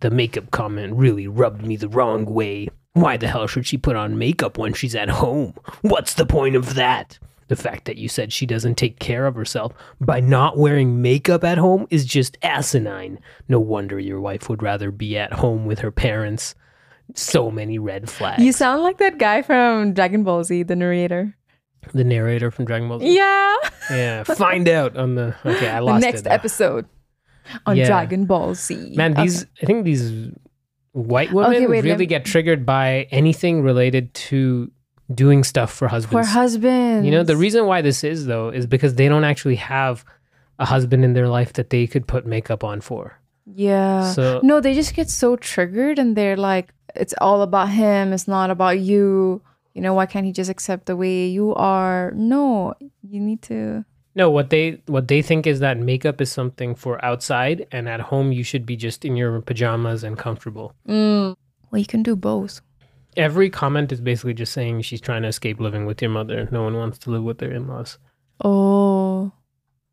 The 0.00 0.10
makeup 0.10 0.50
comment 0.50 0.94
really 0.94 1.26
rubbed 1.26 1.66
me 1.66 1.76
the 1.76 1.88
wrong 1.88 2.24
way. 2.24 2.68
Why 2.92 3.16
the 3.16 3.28
hell 3.28 3.46
should 3.46 3.66
she 3.66 3.76
put 3.76 3.96
on 3.96 4.16
makeup 4.18 4.56
when 4.56 4.72
she's 4.72 4.94
at 4.94 5.08
home? 5.10 5.54
What's 5.82 6.14
the 6.14 6.24
point 6.26 6.54
of 6.56 6.74
that? 6.76 7.18
The 7.48 7.56
fact 7.56 7.84
that 7.84 7.96
you 7.96 8.08
said 8.08 8.32
she 8.32 8.44
doesn't 8.46 8.74
take 8.76 8.98
care 8.98 9.26
of 9.26 9.34
herself 9.36 9.72
by 10.00 10.18
not 10.20 10.58
wearing 10.58 11.00
makeup 11.00 11.44
at 11.44 11.58
home 11.58 11.86
is 11.90 12.04
just 12.04 12.36
asinine. 12.42 13.20
No 13.48 13.60
wonder 13.60 13.98
your 14.00 14.20
wife 14.20 14.48
would 14.48 14.62
rather 14.62 14.90
be 14.90 15.16
at 15.16 15.32
home 15.34 15.64
with 15.64 15.78
her 15.80 15.92
parents. 15.92 16.54
So 17.14 17.50
many 17.52 17.78
red 17.78 18.10
flags. 18.10 18.42
you 18.42 18.50
sound 18.50 18.82
like 18.82 18.98
that 18.98 19.18
guy 19.18 19.42
from 19.42 19.92
Dragon 19.94 20.24
Ball 20.24 20.42
Z, 20.42 20.64
the 20.64 20.74
narrator. 20.74 21.36
the 21.94 22.02
narrator 22.02 22.50
from 22.50 22.64
Dragon 22.64 22.88
Ball 22.88 22.98
Z. 22.98 23.14
Yeah. 23.16 23.54
Yeah, 23.92 24.24
find 24.24 24.68
out 24.68 24.96
on 24.96 25.14
the 25.14 25.36
okay. 25.44 25.68
I 25.68 25.76
the 25.78 25.82
lost 25.84 26.02
next 26.02 26.20
it. 26.22 26.26
episode 26.32 26.86
on 27.64 27.76
Yeah. 27.76 27.86
Dragon 27.86 28.24
Ball 28.26 28.56
Z. 28.56 28.94
Man, 28.96 29.12
Okay. 29.12 29.22
these 29.22 29.46
I 29.62 29.66
think 29.66 29.84
these 29.84 30.32
white 30.90 31.32
women 31.32 31.52
Okay, 31.54 31.66
wait, 31.68 31.84
really 31.84 32.06
get 32.06 32.24
triggered 32.24 32.66
by 32.66 33.06
anything 33.12 33.62
related 33.62 34.12
to 34.14 34.72
doing 35.14 35.44
stuff 35.44 35.72
for 35.72 35.88
husbands. 35.88 36.12
for 36.12 36.32
husbands. 36.32 37.04
you 37.06 37.12
know, 37.12 37.22
the 37.22 37.36
reason 37.36 37.66
why 37.66 37.80
this 37.82 38.02
is 38.04 38.26
though 38.26 38.48
is 38.48 38.66
because 38.66 38.94
they 38.94 39.08
don't 39.08 39.24
actually 39.24 39.56
have 39.56 40.04
a 40.58 40.64
husband 40.64 41.04
in 41.04 41.12
their 41.12 41.28
life 41.28 41.52
that 41.54 41.70
they 41.70 41.86
could 41.86 42.06
put 42.06 42.26
makeup 42.26 42.64
on 42.64 42.80
for. 42.80 43.18
Yeah. 43.44 44.10
So 44.12 44.40
no, 44.42 44.60
they 44.60 44.74
just 44.74 44.94
get 44.94 45.08
so 45.08 45.36
triggered 45.36 45.98
and 45.98 46.16
they're 46.16 46.36
like, 46.36 46.72
it's 46.94 47.14
all 47.20 47.42
about 47.42 47.68
him. 47.68 48.12
It's 48.12 48.26
not 48.26 48.50
about 48.50 48.80
you. 48.80 49.42
You 49.74 49.82
know, 49.82 49.92
why 49.94 50.06
can't 50.06 50.24
he 50.24 50.32
just 50.32 50.50
accept 50.50 50.86
the 50.86 50.96
way 50.96 51.26
you 51.26 51.54
are? 51.54 52.10
No, 52.16 52.74
you 53.02 53.20
need 53.20 53.42
to. 53.42 53.84
no, 54.14 54.30
what 54.30 54.48
they 54.48 54.80
what 54.86 55.06
they 55.08 55.20
think 55.20 55.46
is 55.46 55.60
that 55.60 55.76
makeup 55.78 56.20
is 56.22 56.32
something 56.32 56.74
for 56.74 57.04
outside, 57.04 57.66
and 57.70 57.86
at 57.86 58.00
home 58.00 58.32
you 58.32 58.42
should 58.42 58.64
be 58.64 58.74
just 58.74 59.04
in 59.04 59.14
your 59.14 59.42
pajamas 59.42 60.02
and 60.02 60.16
comfortable. 60.16 60.72
Mm. 60.88 61.36
Well, 61.70 61.78
you 61.78 61.86
can 61.86 62.02
do 62.02 62.16
both. 62.16 62.62
Every 63.16 63.48
comment 63.48 63.92
is 63.92 64.00
basically 64.00 64.34
just 64.34 64.52
saying 64.52 64.82
she's 64.82 65.00
trying 65.00 65.22
to 65.22 65.28
escape 65.28 65.58
living 65.58 65.86
with 65.86 66.02
your 66.02 66.10
mother. 66.10 66.48
No 66.52 66.62
one 66.62 66.76
wants 66.76 66.98
to 66.98 67.10
live 67.10 67.22
with 67.22 67.38
their 67.38 67.52
in-laws. 67.52 67.98
Oh, 68.44 69.32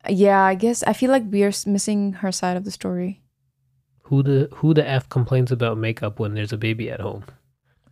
yeah. 0.09 0.41
I 0.41 0.55
guess 0.55 0.83
I 0.83 0.93
feel 0.93 1.09
like 1.09 1.23
we 1.29 1.43
are 1.43 1.53
missing 1.65 2.13
her 2.13 2.31
side 2.31 2.57
of 2.57 2.65
the 2.65 2.71
story. 2.71 3.21
Who 4.03 4.21
the 4.21 4.49
who 4.55 4.73
the 4.73 4.87
f 4.87 5.07
complains 5.07 5.51
about 5.51 5.77
makeup 5.77 6.19
when 6.19 6.33
there's 6.33 6.51
a 6.51 6.57
baby 6.57 6.91
at 6.91 6.99
home? 6.99 7.23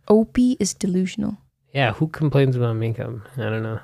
OP 0.08 0.36
is 0.60 0.74
delusional. 0.74 1.38
Yeah, 1.72 1.94
who 1.94 2.08
complains 2.08 2.54
about 2.54 2.76
makeup? 2.76 3.14
I 3.38 3.44
don't 3.44 3.62
know. 3.62 3.80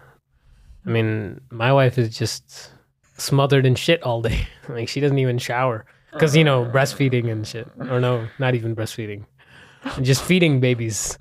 I 0.85 0.91
mean, 0.91 1.41
my 1.51 1.73
wife 1.73 1.97
is 1.97 2.17
just 2.17 2.71
smothered 3.17 3.65
in 3.65 3.75
shit 3.75 4.03
all 4.03 4.21
day. 4.21 4.47
like 4.69 4.89
she 4.89 5.01
doesn't 5.01 5.19
even 5.19 5.39
shower 5.39 5.87
because 6.13 6.37
you 6.37 6.45
know 6.45 6.65
breastfeeding 6.67 7.31
and 7.31 7.47
shit. 7.47 7.69
Or 7.79 7.99
no, 8.01 8.29
not 8.39 8.55
even 8.55 8.77
breastfeeding. 8.77 9.25
just 10.03 10.23
feeding 10.23 10.61
babies. 10.61 11.19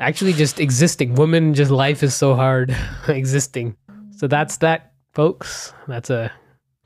Actually, 0.00 0.32
just 0.32 0.58
existing. 0.58 1.14
Women, 1.14 1.52
just 1.52 1.70
life 1.70 2.02
is 2.02 2.14
so 2.14 2.34
hard 2.34 2.74
existing. 3.08 3.76
So 4.16 4.26
that's 4.26 4.56
that 4.58 4.92
folks. 5.12 5.72
That's 5.86 6.10
a 6.10 6.32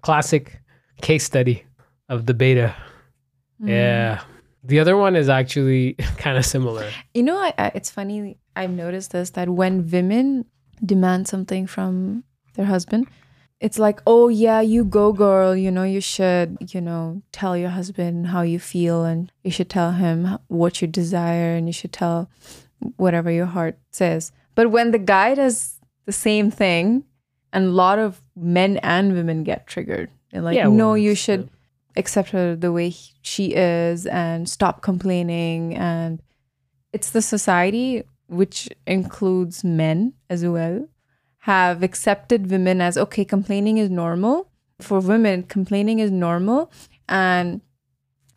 classic 0.02 0.60
case 1.00 1.24
study 1.24 1.64
of 2.08 2.26
the 2.26 2.34
beta. 2.34 2.74
Mm. 3.62 3.68
Yeah. 3.68 4.20
The 4.64 4.80
other 4.80 4.96
one 4.96 5.14
is 5.14 5.28
actually 5.28 5.94
kind 6.16 6.36
of 6.38 6.44
similar. 6.44 6.90
You 7.12 7.22
know, 7.22 7.36
I, 7.36 7.54
I, 7.56 7.72
it's 7.74 7.90
funny. 7.90 8.38
I've 8.56 8.70
noticed 8.70 9.12
this 9.12 9.30
that 9.30 9.48
when 9.48 9.88
women 9.90 10.46
demand 10.84 11.28
something 11.28 11.66
from 11.66 12.24
their 12.54 12.66
husband, 12.66 13.06
it's 13.60 13.78
like, 13.78 14.00
oh, 14.06 14.28
yeah, 14.28 14.60
you 14.60 14.84
go, 14.84 15.12
girl. 15.12 15.54
You 15.54 15.70
know, 15.70 15.84
you 15.84 16.00
should, 16.00 16.56
you 16.72 16.80
know, 16.80 17.22
tell 17.32 17.56
your 17.56 17.70
husband 17.70 18.28
how 18.28 18.42
you 18.42 18.58
feel 18.58 19.04
and 19.04 19.30
you 19.42 19.50
should 19.50 19.70
tell 19.70 19.92
him 19.92 20.38
what 20.48 20.82
you 20.82 20.88
desire 20.88 21.54
and 21.54 21.66
you 21.68 21.72
should 21.72 21.92
tell 21.92 22.28
whatever 22.96 23.30
your 23.30 23.46
heart 23.46 23.78
says. 23.90 24.32
But 24.54 24.70
when 24.70 24.90
the 24.92 24.98
guy 24.98 25.34
does 25.34 25.80
the 26.06 26.12
same 26.12 26.50
thing, 26.50 27.04
and 27.52 27.66
a 27.66 27.70
lot 27.70 27.98
of 27.98 28.20
men 28.36 28.78
and 28.78 29.12
women 29.14 29.44
get 29.44 29.66
triggered. 29.66 30.10
They're 30.32 30.42
like, 30.42 30.56
Yeah, 30.56 30.64
no, 30.64 30.88
well, 30.88 30.98
you 30.98 31.14
should 31.14 31.48
accept 31.96 32.30
her 32.30 32.56
the 32.56 32.72
way 32.72 32.88
he- 32.88 33.12
she 33.22 33.54
is 33.54 34.06
and 34.06 34.48
stop 34.48 34.82
complaining 34.82 35.76
and 35.76 36.20
it's 36.92 37.10
the 37.10 37.22
society 37.22 38.02
which 38.26 38.68
includes 38.86 39.62
men 39.62 40.12
as 40.28 40.44
well 40.44 40.88
have 41.38 41.84
accepted 41.84 42.50
women 42.50 42.80
as 42.80 42.98
okay 42.98 43.24
complaining 43.24 43.78
is 43.78 43.88
normal 43.90 44.50
for 44.80 44.98
women 44.98 45.44
complaining 45.44 46.00
is 46.00 46.10
normal 46.10 46.68
and 47.08 47.60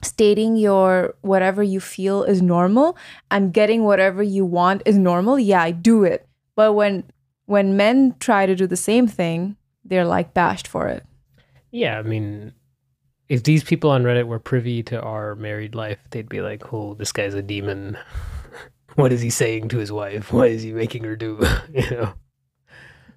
stating 0.04 0.56
your 0.56 1.16
whatever 1.22 1.64
you 1.64 1.80
feel 1.80 2.24
is 2.24 2.42
normal 2.42 2.98
and 3.32 3.54
getting 3.54 3.84
whatever 3.84 4.22
you 4.22 4.46
want 4.46 4.82
is 4.86 4.98
normal 4.98 5.40
yeah 5.40 5.62
i 5.62 5.72
do 5.72 6.04
it 6.04 6.28
but 6.56 6.74
when 6.74 7.04
when 7.46 7.76
men 7.76 8.14
try 8.20 8.46
to 8.46 8.56
do 8.56 8.68
the 8.68 8.76
same 8.78 9.08
thing 9.08 9.56
they're 9.84 10.06
like 10.06 10.34
bashed 10.34 10.68
for 10.68 10.88
it 10.88 11.04
Yeah, 11.72 12.00
I 12.00 12.02
mean, 12.04 12.54
if 13.30 13.44
these 13.44 13.64
people 13.64 13.90
on 13.92 14.04
Reddit 14.04 14.26
were 14.28 14.40
privy 14.40 14.84
to 14.84 15.02
our 15.02 15.36
married 15.36 15.76
life, 15.76 16.00
they'd 16.12 16.30
be 16.30 16.42
like, 16.42 16.74
"Oh, 16.74 16.96
this 16.96 17.12
guy's 17.12 17.36
a 17.36 17.42
demon. 17.42 17.98
what 18.96 19.12
is 19.12 19.22
he 19.22 19.30
saying 19.30 19.68
to 19.70 19.78
his 19.78 19.92
wife? 19.92 20.32
What 20.32 20.50
is 20.50 20.64
he 20.64 20.72
making 20.72 21.04
her 21.04 21.16
do?" 21.16 21.38
you 21.74 21.90
know. 21.92 22.14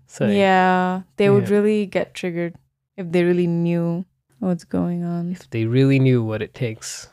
So 0.06 0.26
yeah 0.26 1.02
they 1.16 1.30
would 1.30 1.48
really 1.48 1.86
get 1.86 2.14
triggered 2.14 2.56
if 2.96 3.06
they 3.12 3.22
really 3.22 3.46
knew 3.46 4.04
what's 4.40 4.64
going 4.64 5.04
on 5.04 5.32
if 5.32 5.48
they 5.50 5.64
really 5.64 5.98
knew 5.98 6.22
what 6.22 6.42
it 6.42 6.54
takes. 6.54 7.08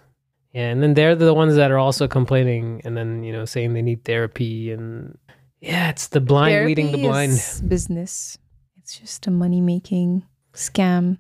Yeah, 0.54 0.70
and 0.70 0.82
then 0.82 0.96
they're 0.96 1.16
the 1.16 1.34
ones 1.34 1.56
that 1.56 1.70
are 1.70 1.78
also 1.78 2.08
complaining 2.08 2.82
and 2.84 2.98
then, 2.98 3.24
you 3.24 3.32
know, 3.32 3.46
saying 3.46 3.74
they 3.74 3.82
need 3.82 4.04
therapy 4.04 4.72
and 4.72 5.18
yeah, 5.62 5.90
it's 5.90 6.08
the 6.08 6.22
blind 6.22 6.66
leading 6.66 6.92
the 6.92 7.02
blind. 7.02 7.32
business 7.68 8.38
it's 8.78 9.00
just 9.00 9.28
a 9.28 9.32
money 9.32 9.60
making 9.60 10.24
scam 10.54 11.18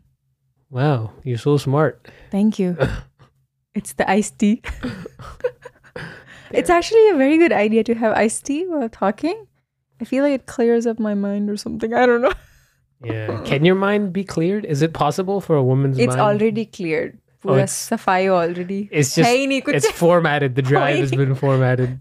Wow, 0.70 1.14
you're 1.24 1.38
so 1.38 1.58
smart. 1.58 2.08
Thank 2.30 2.60
you. 2.60 2.78
it's 3.74 3.94
the 3.94 4.10
iced 4.10 4.38
tea. 4.38 4.62
it's 6.52 6.70
actually 6.70 7.10
a 7.10 7.16
very 7.16 7.38
good 7.38 7.54
idea 7.54 7.84
to 7.86 7.96
have 7.96 8.18
iced 8.18 8.46
tea 8.46 8.66
while 8.68 8.90
talking. 8.90 9.48
I 10.02 10.06
feel 10.06 10.24
like 10.24 10.34
it 10.34 10.46
clears 10.46 10.86
up 10.86 11.00
my 11.00 11.14
mind 11.14 11.50
or 11.50 11.58
something. 11.58 11.94
I 11.94 12.06
don't 12.06 12.22
know. 12.22 12.34
Yeah. 13.04 13.42
Can 13.46 13.63
your 13.66 13.75
mind 13.75 14.12
be 14.13 14.24
cleared? 14.24 14.66
Is 14.66 14.82
it 14.82 14.94
possible 14.94 15.39
for 15.42 15.56
a 15.56 15.63
woman's 15.63 15.98
mind? 15.98 16.10
It's 16.10 16.18
mind? 16.18 16.42
already 16.42 16.66
cleared. 16.66 17.20
Oh, 17.46 17.54
it's- 17.54 17.89
safai 17.89 18.28
already. 18.28 18.89
It's 18.91 19.15
just 19.15 19.30
Hai 19.30 19.45
nahi 19.45 19.63
kuch. 19.63 19.76
it's 19.76 19.89
formatted. 19.91 20.56
The 20.56 20.62
drive 20.62 20.98
has 20.98 21.12
been 21.12 21.36
formatted. 21.36 22.00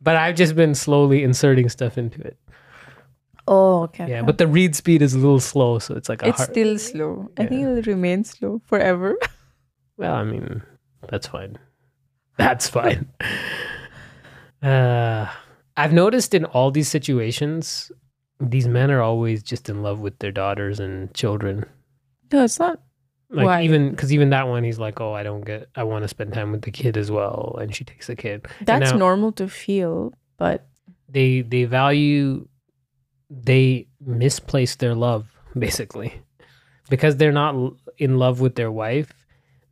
But 0.00 0.16
I've 0.16 0.34
just 0.34 0.56
been 0.56 0.74
slowly 0.74 1.22
inserting 1.22 1.68
stuff 1.68 1.96
into 1.98 2.20
it. 2.22 2.36
oh, 3.46 3.82
okay. 3.82 4.08
Yeah, 4.08 4.16
okay. 4.18 4.26
but 4.26 4.38
the 4.38 4.46
read 4.48 4.74
speed 4.74 5.02
is 5.02 5.14
a 5.14 5.18
little 5.18 5.38
slow, 5.40 5.78
so 5.78 5.94
it's 5.94 6.08
like 6.08 6.22
a 6.22 6.28
it's 6.28 6.38
hard. 6.38 6.50
still 6.50 6.78
slow. 6.78 7.30
I 7.36 7.46
think 7.46 7.62
it'll 7.62 7.82
remain 7.82 8.24
slow 8.24 8.60
forever. 8.66 9.16
Well, 9.98 10.14
I 10.14 10.24
mean, 10.24 10.62
that's 11.08 11.26
fine. 11.28 11.58
That's 12.38 12.66
fine. 12.66 13.08
uh, 14.62 15.26
I've 15.76 15.92
noticed 15.92 16.34
in 16.34 16.44
all 16.46 16.70
these 16.70 16.88
situations, 16.88 17.92
these 18.50 18.66
men 18.68 18.90
are 18.90 19.00
always 19.02 19.42
just 19.42 19.68
in 19.68 19.82
love 19.82 20.00
with 20.00 20.18
their 20.18 20.32
daughters 20.32 20.80
and 20.80 21.12
children. 21.14 21.64
no, 22.32 22.44
it's 22.44 22.58
not. 22.58 22.80
Like 23.30 23.46
Why? 23.46 23.62
even 23.62 23.90
because 23.92 24.12
even 24.12 24.28
that 24.30 24.46
one, 24.48 24.62
he's 24.62 24.78
like, 24.78 25.00
"Oh, 25.00 25.14
I 25.14 25.22
don't 25.22 25.40
get. 25.40 25.68
I 25.74 25.84
want 25.84 26.02
to 26.04 26.08
spend 26.08 26.34
time 26.34 26.52
with 26.52 26.62
the 26.62 26.70
kid 26.70 26.98
as 26.98 27.10
well," 27.10 27.56
and 27.60 27.74
she 27.74 27.82
takes 27.84 28.06
the 28.08 28.16
kid. 28.16 28.46
That's 28.60 28.90
now 28.92 28.98
normal 28.98 29.32
to 29.32 29.48
feel, 29.48 30.12
but 30.36 30.66
They 31.08 31.40
they 31.40 31.64
value, 31.64 32.46
they 33.30 33.88
misplace 34.04 34.76
their 34.76 34.94
love 34.94 35.26
basically, 35.58 36.12
because 36.90 37.16
they're 37.16 37.32
not 37.32 37.54
in 37.98 38.18
love 38.18 38.40
with 38.40 38.54
their 38.56 38.70
wife. 38.70 39.12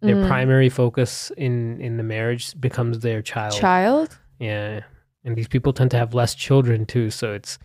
Their 0.01 0.17
Mm. 0.17 0.29
primary 0.29 0.71
focus 0.71 1.31
in 1.37 1.81
in 1.83 1.99
the 1.99 2.03
marriage 2.03 2.59
becomes 2.59 3.01
their 3.01 3.21
child. 3.21 3.53
child. 3.55 4.19
Yeah. 4.39 4.85
And 5.25 5.37
these 5.37 5.49
people 5.49 5.75
tend 5.75 5.91
to 5.91 5.99
have 5.99 6.15
less 6.15 6.35
children 6.35 6.87
too, 6.87 7.11
so 7.11 7.35
it's 7.35 7.59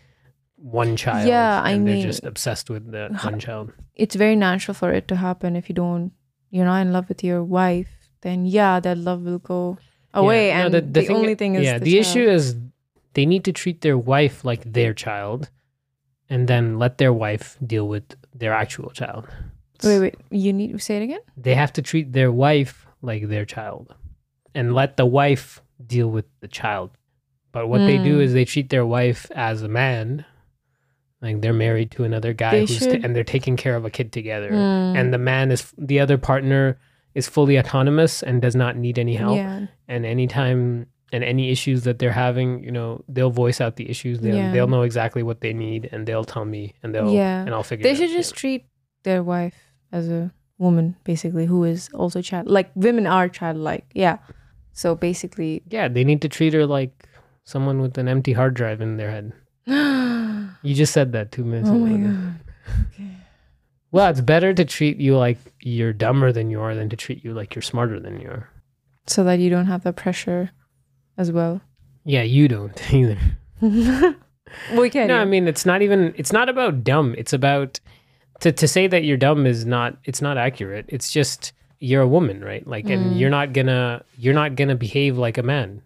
one 0.57 0.95
child. 0.95 1.27
Yeah, 1.27 1.61
I 1.61 1.73
mean- 1.77 1.85
they're 1.85 2.07
just 2.07 2.23
obsessed 2.25 2.69
with 2.69 2.91
that 2.91 3.11
one 3.23 3.39
child. 3.39 3.71
it's 3.95 4.15
very 4.15 4.35
natural 4.35 4.73
for 4.75 4.91
it 4.91 5.07
to 5.09 5.15
happen 5.15 5.55
if 5.55 5.69
you 5.69 5.75
don't 5.75 6.11
you're 6.49 6.65
not 6.65 6.81
in 6.81 6.91
love 6.93 7.07
with 7.09 7.23
your 7.23 7.43
wife 7.43 7.89
then 8.21 8.45
yeah 8.45 8.79
that 8.79 8.97
love 8.97 9.21
will 9.23 9.39
go 9.39 9.77
away 10.13 10.47
Yeah, 10.47 10.57
no, 10.59 10.65
and 10.65 10.73
the- 10.73 10.81
the, 10.81 10.87
the 10.87 11.01
thing- 11.07 11.15
only 11.15 11.35
thing 11.35 11.55
is 11.55 11.65
yeah, 11.65 11.77
the, 11.79 11.85
the, 11.85 11.97
issue 11.99 12.27
is 12.37 12.55
they 13.13 13.25
need 13.25 13.43
to 13.45 13.51
treat 13.53 13.81
their 13.81 13.97
wife 13.97 14.43
like 14.45 14.61
their 14.73 14.93
child 14.93 15.49
and 16.29 16.47
then 16.47 16.79
let 16.79 16.97
their 16.97 17.13
wife 17.13 17.57
deal 17.65 17.87
with 17.87 18.15
their 18.33 18.53
actual 18.53 18.89
child. 18.91 19.27
wait 19.83 19.99
wait 19.99 20.15
you 20.31 20.51
need 20.53 20.71
to 20.71 20.79
say 20.79 20.97
it 20.97 21.03
again 21.03 21.19
They 21.37 21.55
have 21.55 21.73
to 21.73 21.81
treat 21.81 22.13
their 22.13 22.31
wife 22.31 22.87
like 23.01 23.27
their 23.27 23.45
child 23.45 23.93
and 24.53 24.73
let 24.73 24.95
the 24.97 25.05
wife 25.05 25.61
deal 25.85 26.09
with 26.09 26.25
the 26.39 26.47
child. 26.47 26.91
But 27.51 27.67
what 27.67 27.79
they 27.89 27.97
do 27.97 28.13
Mm. 28.19 28.23
is 28.23 28.31
they 28.33 28.45
treat 28.45 28.69
their 28.69 28.85
wife 28.85 29.21
as 29.35 29.61
a 29.61 29.67
man. 29.67 30.25
Like 31.25 31.41
they're 31.41 31.53
married 31.67 31.89
to 31.95 32.03
another 32.09 32.31
guy 32.33 32.59
who's 32.59 32.77
should- 32.77 33.03
and 33.03 33.15
they're 33.15 33.23
taking 33.37 33.55
care 33.57 33.75
of 33.75 33.83
a 33.83 33.89
kid 33.97 34.11
together. 34.19 34.51
Mm, 34.51 34.95
and 34.99 35.05
the 35.15 35.17
man 35.31 35.51
is 35.55 35.73
the 35.77 35.99
other 35.99 36.17
partner 36.17 36.77
is 37.15 37.27
fully 37.27 37.57
autonomous 37.57 38.21
and 38.27 38.41
does 38.41 38.55
not 38.63 38.73
need 38.85 38.99
any 38.99 39.15
help 39.15 39.37
yeah 39.37 39.67
and 39.87 40.05
anytime 40.05 40.85
and 41.13 41.23
any 41.23 41.49
issues 41.55 41.79
that 41.87 41.97
they're 41.99 42.11
having 42.25 42.61
you 42.67 42.69
know 42.77 42.89
they'll 43.07 43.31
voice 43.31 43.59
out 43.63 43.77
the 43.77 43.89
issues 43.89 44.19
they'll, 44.19 44.35
Yeah. 44.35 44.51
they'll 44.51 44.67
know 44.75 44.81
exactly 44.83 45.23
what 45.23 45.39
they 45.39 45.53
need 45.53 45.87
and 45.93 46.05
they'll 46.05 46.25
tell 46.25 46.43
me 46.43 46.73
and 46.83 46.93
they'll 46.93 47.09
Yeah. 47.09 47.39
and 47.45 47.51
i'll 47.55 47.63
figure 47.63 47.87
out. 47.87 47.89
they 47.89 47.95
should 47.95 48.11
out, 48.11 48.17
just 48.21 48.35
treat 48.35 48.65
their 49.07 49.23
wife 49.23 49.55
as 49.93 50.09
a 50.09 50.33
woman 50.57 50.97
basically 51.05 51.45
who 51.45 51.63
is 51.63 51.87
also 51.93 52.21
child 52.21 52.47
like 52.47 52.69
women 52.75 53.07
are 53.07 53.29
childlike 53.29 53.85
yeah 53.93 54.17
so 54.73 54.93
basically 54.93 55.63
yeah. 55.69 55.87
they 55.87 56.03
need 56.03 56.21
to 56.21 56.27
treat 56.27 56.53
her 56.53 56.65
like 56.65 57.07
someone 57.45 57.79
with 57.79 57.97
an 57.97 58.09
empty 58.09 58.33
hard 58.33 58.53
drive 58.53 58.81
in 58.81 58.97
their 58.97 59.11
head 59.11 59.31
you 60.61 60.75
just 60.75 60.93
said 60.93 61.11
that 61.13 61.31
two 61.31 61.43
minutes 61.43 61.69
my 61.69 61.89
ago. 61.89 62.07
God. 62.07 63.09
Well 63.91 64.09
it's 64.09 64.21
better 64.21 64.53
to 64.53 64.65
treat 64.65 64.97
you 64.97 65.17
like 65.17 65.37
you're 65.61 65.93
dumber 65.93 66.31
than 66.31 66.49
you 66.49 66.59
are 66.61 66.75
than 66.75 66.89
to 66.89 66.95
treat 66.95 67.23
you 67.23 67.33
like 67.33 67.55
you're 67.55 67.61
smarter 67.61 67.99
than 67.99 68.19
you 68.19 68.27
are. 68.29 68.49
So 69.07 69.23
that 69.23 69.39
you 69.39 69.49
don't 69.49 69.67
have 69.67 69.83
the 69.83 69.93
pressure 69.93 70.51
as 71.17 71.31
well? 71.31 71.61
Yeah 72.03 72.23
you 72.23 72.47
don't 72.47 72.93
either. 72.93 73.17
We 74.77 74.89
can't. 74.89 75.09
no 75.09 75.17
i 75.17 75.25
mean 75.25 75.47
it's 75.47 75.65
not 75.65 75.81
even 75.81 76.13
it's 76.17 76.31
not 76.31 76.49
about 76.49 76.83
dumb. 76.83 77.15
It's 77.17 77.33
about 77.33 77.79
to, 78.41 78.51
to 78.51 78.67
say 78.67 78.85
that 78.87 79.03
you're 79.03 79.17
dumb 79.17 79.45
is 79.45 79.65
not 79.65 79.97
it's 80.05 80.21
not 80.21 80.37
accurate. 80.37 80.85
It's 80.87 81.11
just 81.11 81.51
you're 81.79 82.03
a 82.03 82.07
woman 82.07 82.43
right? 82.43 82.65
Like 82.65 82.87
and 82.89 83.13
Mm. 83.15 83.19
you're 83.19 83.29
not 83.31 83.53
gonna 83.53 84.03
you're 84.17 84.33
not 84.35 84.55
gonna 84.55 84.75
behave 84.75 85.17
like 85.17 85.37
a 85.37 85.43
man 85.43 85.81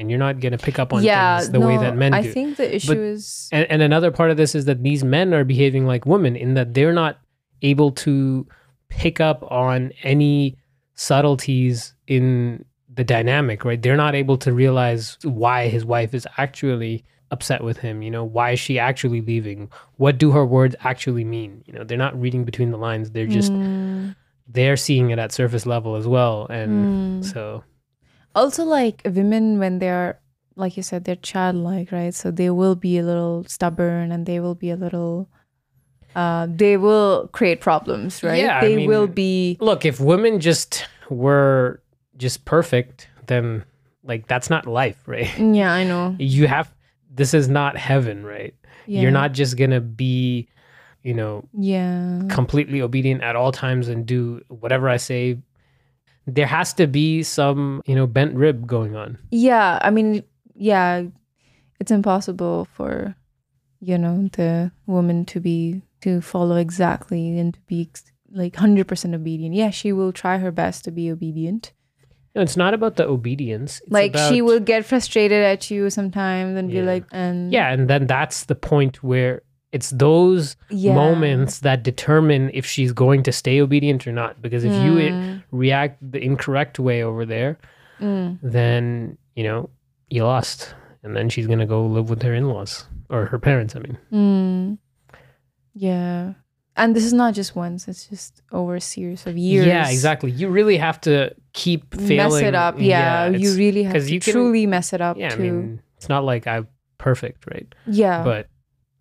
and 0.00 0.10
you're 0.10 0.18
not 0.18 0.40
gonna 0.40 0.58
pick 0.58 0.78
up 0.78 0.92
on 0.92 1.02
yeah 1.02 1.38
things 1.38 1.52
the 1.52 1.60
way 1.60 1.76
that 1.76 1.96
men 1.96 2.12
do. 2.12 2.18
i 2.18 2.22
think 2.22 2.56
the 2.56 2.74
issue 2.74 3.00
is 3.00 3.48
and, 3.52 3.66
and 3.70 3.82
another 3.82 4.10
part 4.10 4.30
of 4.30 4.36
this 4.36 4.54
is 4.54 4.64
that 4.64 4.82
these 4.82 5.04
men 5.04 5.32
are 5.32 5.44
behaving 5.44 5.86
like 5.86 6.06
women 6.06 6.34
in 6.34 6.54
that 6.54 6.74
they're 6.74 6.92
not 6.92 7.18
able 7.62 7.92
to 7.92 8.46
pick 8.88 9.20
up 9.20 9.44
on 9.50 9.92
any 10.02 10.56
subtleties 10.94 11.94
in 12.06 12.64
the 12.92 13.04
dynamic, 13.04 13.64
right? 13.64 13.80
They're 13.80 13.96
not 13.96 14.14
able 14.14 14.36
to 14.38 14.52
realize 14.52 15.16
why 15.22 15.68
his 15.68 15.84
wife 15.84 16.12
is 16.12 16.26
actually 16.36 17.04
upset 17.30 17.62
with 17.62 17.78
him. 17.78 18.02
You 18.02 18.10
know, 18.10 18.24
why 18.24 18.50
is 18.50 18.60
she 18.60 18.78
actually 18.78 19.20
leaving? 19.22 19.70
What 19.96 20.18
do 20.18 20.32
her 20.32 20.44
words 20.44 20.74
actually 20.80 21.24
mean? 21.24 21.62
You 21.66 21.72
know, 21.72 21.84
they're 21.84 21.96
not 21.96 22.20
reading 22.20 22.44
between 22.44 22.70
the 22.70 22.76
lines. 22.76 23.12
They're 23.12 23.26
just 23.26 23.52
Mm, 23.52 24.16
they're 24.48 24.76
seeing 24.76 25.10
it 25.10 25.18
at 25.18 25.32
surface 25.32 25.64
level 25.64 25.94
as 25.94 26.06
well. 26.06 26.46
And 26.50 27.22
mm. 27.22 27.32
so 27.32 27.62
also 28.34 28.64
like 28.64 29.02
women 29.04 29.58
when 29.58 29.78
they're 29.78 30.20
like 30.56 30.76
you 30.76 30.82
said 30.82 31.04
they're 31.04 31.16
childlike 31.16 31.90
right 31.92 32.14
so 32.14 32.30
they 32.30 32.50
will 32.50 32.74
be 32.74 32.98
a 32.98 33.02
little 33.02 33.44
stubborn 33.48 34.12
and 34.12 34.26
they 34.26 34.40
will 34.40 34.54
be 34.54 34.70
a 34.70 34.76
little 34.76 35.28
uh 36.14 36.46
they 36.50 36.76
will 36.76 37.28
create 37.32 37.60
problems 37.60 38.22
right 38.22 38.42
Yeah, 38.42 38.58
I 38.58 38.60
they 38.68 38.76
mean- 38.76 38.88
will 38.88 39.06
be 39.06 39.56
look, 39.60 39.84
if 39.84 40.00
women 40.00 40.40
just 40.40 40.86
were 41.08 41.82
just 42.16 42.44
perfect, 42.44 43.08
then 43.26 43.64
like 44.04 44.26
that's 44.26 44.50
not 44.50 44.66
life, 44.66 44.98
right? 45.06 45.30
yeah 45.38 45.72
i 45.72 45.84
know 45.84 46.14
you 46.18 46.46
have 46.46 46.72
this 47.12 47.32
is 47.34 47.48
not 47.48 47.76
heaven 47.76 48.24
right 48.24 48.54
yeah. 48.86 49.00
you're 49.02 49.10
not 49.10 49.32
just 49.32 49.56
gonna 49.56 49.80
be 49.80 50.48
you 51.02 51.14
know, 51.14 51.48
Yeah. 51.54 52.24
completely 52.28 52.82
obedient 52.82 53.22
at 53.22 53.34
all 53.34 53.52
times 53.52 53.88
and 53.88 54.04
do 54.04 54.42
whatever 54.48 54.86
I 54.86 54.98
say. 54.98 55.38
There 56.34 56.46
has 56.46 56.72
to 56.74 56.86
be 56.86 57.22
some, 57.22 57.82
you 57.86 57.94
know, 57.94 58.06
bent 58.06 58.34
rib 58.34 58.66
going 58.66 58.96
on. 58.96 59.18
Yeah. 59.30 59.78
I 59.82 59.90
mean, 59.90 60.22
yeah, 60.54 61.04
it's 61.78 61.90
impossible 61.90 62.66
for, 62.74 63.14
you 63.80 63.98
know, 63.98 64.28
the 64.32 64.70
woman 64.86 65.24
to 65.26 65.40
be, 65.40 65.82
to 66.02 66.20
follow 66.20 66.56
exactly 66.56 67.38
and 67.38 67.54
to 67.54 67.60
be 67.66 67.82
ex- 67.88 68.04
like 68.30 68.54
100% 68.54 69.14
obedient. 69.14 69.54
Yeah, 69.54 69.70
she 69.70 69.92
will 69.92 70.12
try 70.12 70.38
her 70.38 70.50
best 70.50 70.84
to 70.84 70.90
be 70.90 71.10
obedient. 71.10 71.72
No, 72.34 72.42
it's 72.42 72.56
not 72.56 72.74
about 72.74 72.94
the 72.94 73.08
obedience. 73.08 73.80
It's 73.80 73.90
like 73.90 74.16
she 74.16 74.40
will 74.40 74.60
get 74.60 74.84
frustrated 74.84 75.42
at 75.42 75.68
you 75.70 75.90
sometimes 75.90 76.56
and 76.56 76.70
Yeah. 76.70 76.80
be 76.82 76.86
like, 76.86 77.04
and 77.10 77.52
Yeah, 77.52 77.72
and 77.72 77.88
then 77.90 78.06
that's 78.06 78.44
the 78.44 78.54
point 78.54 79.02
where 79.02 79.42
it's 79.72 79.90
those 79.90 80.56
yeah. 80.68 80.94
moments 80.94 81.60
that 81.60 81.82
determine 81.84 82.50
if 82.52 82.66
she's 82.66 82.92
going 82.92 83.22
to 83.22 83.32
stay 83.32 83.60
obedient 83.60 84.06
or 84.06 84.12
not. 84.12 84.40
Because 84.42 84.64
if 84.64 84.72
you 84.84 84.98
i- 84.98 85.10
Mm, 85.12 85.42
react 85.52 85.98
the 86.12 86.18
incorrect 86.22 86.78
way 86.78 87.02
over 87.02 87.24
there, 87.24 87.58
mm. 88.00 88.38
then 88.42 89.16
you 89.36 89.44
know 89.44 89.70
you 90.08 90.24
lost, 90.24 90.74
and 91.04 91.14
then 91.16 91.28
she's 91.28 91.46
gonna 91.46 91.66
go 91.66 91.86
live 91.86 92.10
with 92.10 92.22
her 92.22 92.34
in-laws 92.34 92.86
or 93.08 93.26
her 93.26 93.38
parents. 93.38 93.76
I 93.76 93.78
mean, 93.80 93.98
Mm. 94.12 94.78
Yeah. 95.74 96.34
And 96.76 96.96
this 96.96 97.04
is 97.04 97.12
not 97.12 97.34
just 97.34 97.54
once, 97.56 97.88
it's 97.88 98.06
just 98.08 98.42
over 98.52 98.76
a 98.76 98.80
series 98.80 99.26
of 99.26 99.36
years. 99.36 99.66
yeah, 99.66 99.88
exactly. 99.90 100.30
You 100.30 100.48
really 100.48 100.78
have 100.78 101.00
to 101.02 101.34
keep 101.52 101.94
failing. 101.94 102.16
Mess 102.16 102.42
it 102.42 102.54
up. 102.54 102.76
Yeah. 102.78 103.28
you 103.28 103.54
really 103.54 103.82
have 103.82 103.94
to 104.02 104.12
you 104.12 104.20
can- 104.20 104.32
truly 104.32 104.66
mess 104.66 104.92
it 104.92 105.00
up 105.00 105.16
yeah. 105.18 105.26
I 105.32 105.36
too. 105.36 105.42
mean, 105.42 105.82
it's 105.96 106.08
not 106.08 106.24
like 106.24 106.46
I'm 106.46 106.68
perfect, 106.98 107.46
right? 107.50 107.66
yeah. 107.86 108.22
But 108.24 108.48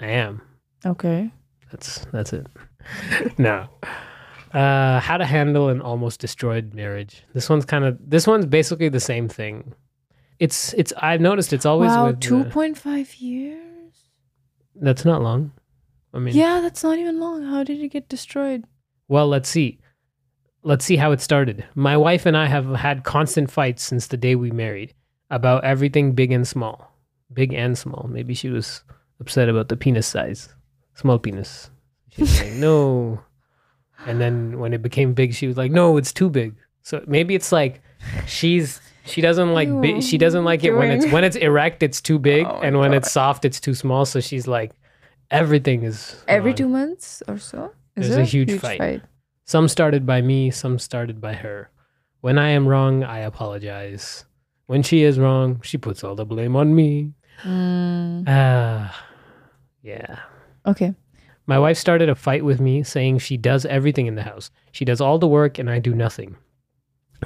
I 0.02 0.08
am. 0.08 0.42
Okay. 0.86 1.32
That's 1.72 2.06
that's 2.12 2.34
it. 2.34 2.48
no. 3.38 3.68
Uh, 4.54 5.00
how 5.00 5.18
to 5.18 5.26
handle 5.26 5.70
an 5.70 5.80
almost 5.82 6.20
destroyed 6.20 6.74
marriage. 6.74 7.24
This 7.34 7.50
one's 7.50 7.66
kind 7.66 7.86
of 7.86 7.98
this 8.04 8.26
one's 8.26 8.46
basically 8.48 8.90
the 8.90 9.00
same 9.00 9.30
thing. 9.30 9.74
It's 10.40 10.74
it's 10.74 10.92
I've 10.98 11.22
noticed 11.22 11.54
it's 11.54 11.66
always 11.66 11.92
wow, 11.92 12.08
with 12.08 12.20
two 12.20 12.46
point 12.46 12.78
five 12.78 13.14
years. 13.16 13.94
that's 14.76 15.06
not 15.06 15.22
long. 15.22 15.52
I 16.14 16.20
mean, 16.20 16.36
Yeah, 16.36 16.62
that's 16.62 16.84
not 16.84 16.98
even 16.98 17.20
long. 17.20 17.44
How 17.44 17.64
did 17.64 17.80
it 17.80 17.90
get 17.90 18.10
destroyed? 18.10 18.66
well, 19.08 19.28
let's 19.28 19.50
see. 19.50 19.80
Let's 20.64 20.84
see 20.86 20.98
how 20.98 21.12
it 21.12 21.22
started. 21.22 21.66
My 21.76 21.96
wife 21.98 22.26
and 22.26 22.36
I 22.36 22.48
have 22.48 22.68
had 22.76 23.04
constant 23.04 23.50
fights 23.50 23.82
since 23.84 24.08
the 24.08 24.18
day 24.18 24.36
we 24.36 24.52
married 24.52 24.94
about 25.30 25.64
everything 25.64 26.14
big 26.14 26.32
and 26.32 26.48
small. 26.48 26.92
Big 27.32 27.54
and 27.54 27.78
small. 27.78 28.08
Maybe 28.10 28.34
she 28.34 28.50
was 28.50 28.84
upset 29.20 29.48
about 29.50 29.70
the 29.70 29.78
penis 29.78 30.08
size. 30.08 30.50
Small 31.00 31.18
penis. 31.20 31.70
She's 32.10 32.42
like, 32.42 32.52
no. 32.54 33.22
And 34.06 34.20
then 34.20 34.60
when 34.60 34.74
it 34.74 34.82
became 34.82 35.14
big, 35.14 35.34
she 35.34 35.48
was 35.48 35.56
like, 35.56 35.72
no, 35.72 35.96
it's 35.98 36.12
too 36.12 36.30
big. 36.30 36.56
So 36.82 37.04
maybe 37.08 37.36
it's 37.36 37.52
like 37.52 37.82
she's 38.28 38.82
she 39.06 39.22
doesn't 39.22 39.54
like 39.54 39.70
big, 39.82 40.04
she 40.04 40.18
doesn't 40.18 40.44
like 40.44 40.64
it 40.64 40.72
when 40.74 40.92
it's 40.92 41.12
when 41.12 41.24
it's 41.24 41.36
erect, 41.38 41.84
it's 41.84 42.02
too 42.02 42.20
big, 42.20 42.46
Oh 42.46 42.60
and 42.62 42.80
when 42.80 42.92
God. 42.92 42.98
it's 42.98 43.12
soft, 43.12 43.46
it's 43.46 43.60
too 43.62 43.74
small. 43.74 44.04
So 44.06 44.20
she's 44.20 44.46
like, 44.48 44.72
everything 45.32 45.84
is 45.84 46.22
Every 46.28 46.52
wrong. 46.52 46.58
two 46.58 46.68
months 46.70 47.24
or 47.28 47.38
so? 47.38 47.72
Is 47.96 48.10
There's 48.10 48.18
a 48.20 48.24
huge 48.30 48.60
fight. 48.60 49.02
Some 49.46 49.68
started 49.68 50.06
by 50.06 50.22
me, 50.22 50.52
some 50.52 50.80
started 50.80 51.20
by 51.22 51.34
her. 51.34 51.70
When 52.22 52.38
I 52.38 52.50
am 52.50 52.68
wrong, 52.68 53.04
I 53.04 53.20
apologize. 53.20 54.26
When 54.68 54.84
she 54.84 55.04
is 55.04 55.18
wrong, 55.18 55.62
she 55.64 55.78
puts 55.78 56.04
all 56.04 56.16
the 56.16 56.26
blame 56.26 56.56
on 56.56 56.76
me. 56.76 57.14
Mm, 57.44 58.26
Ah, 58.28 59.06
yeah. 59.82 60.20
Okay. 60.66 60.94
My 61.48 61.58
wife 61.58 61.78
started 61.78 62.10
a 62.10 62.16
fight 62.16 62.46
with 62.46 62.60
me 62.62 62.84
saying 62.84 63.18
she 63.20 63.36
does 63.36 63.66
everything 63.66 64.06
in 64.06 64.14
the 64.16 64.22
house. 64.24 64.52
She 64.72 64.86
does 64.86 65.02
all 65.02 65.18
the 65.18 65.28
work 65.28 65.58
and 65.58 65.68
I 65.70 65.80
do 65.80 65.96
nothing. 65.96 66.36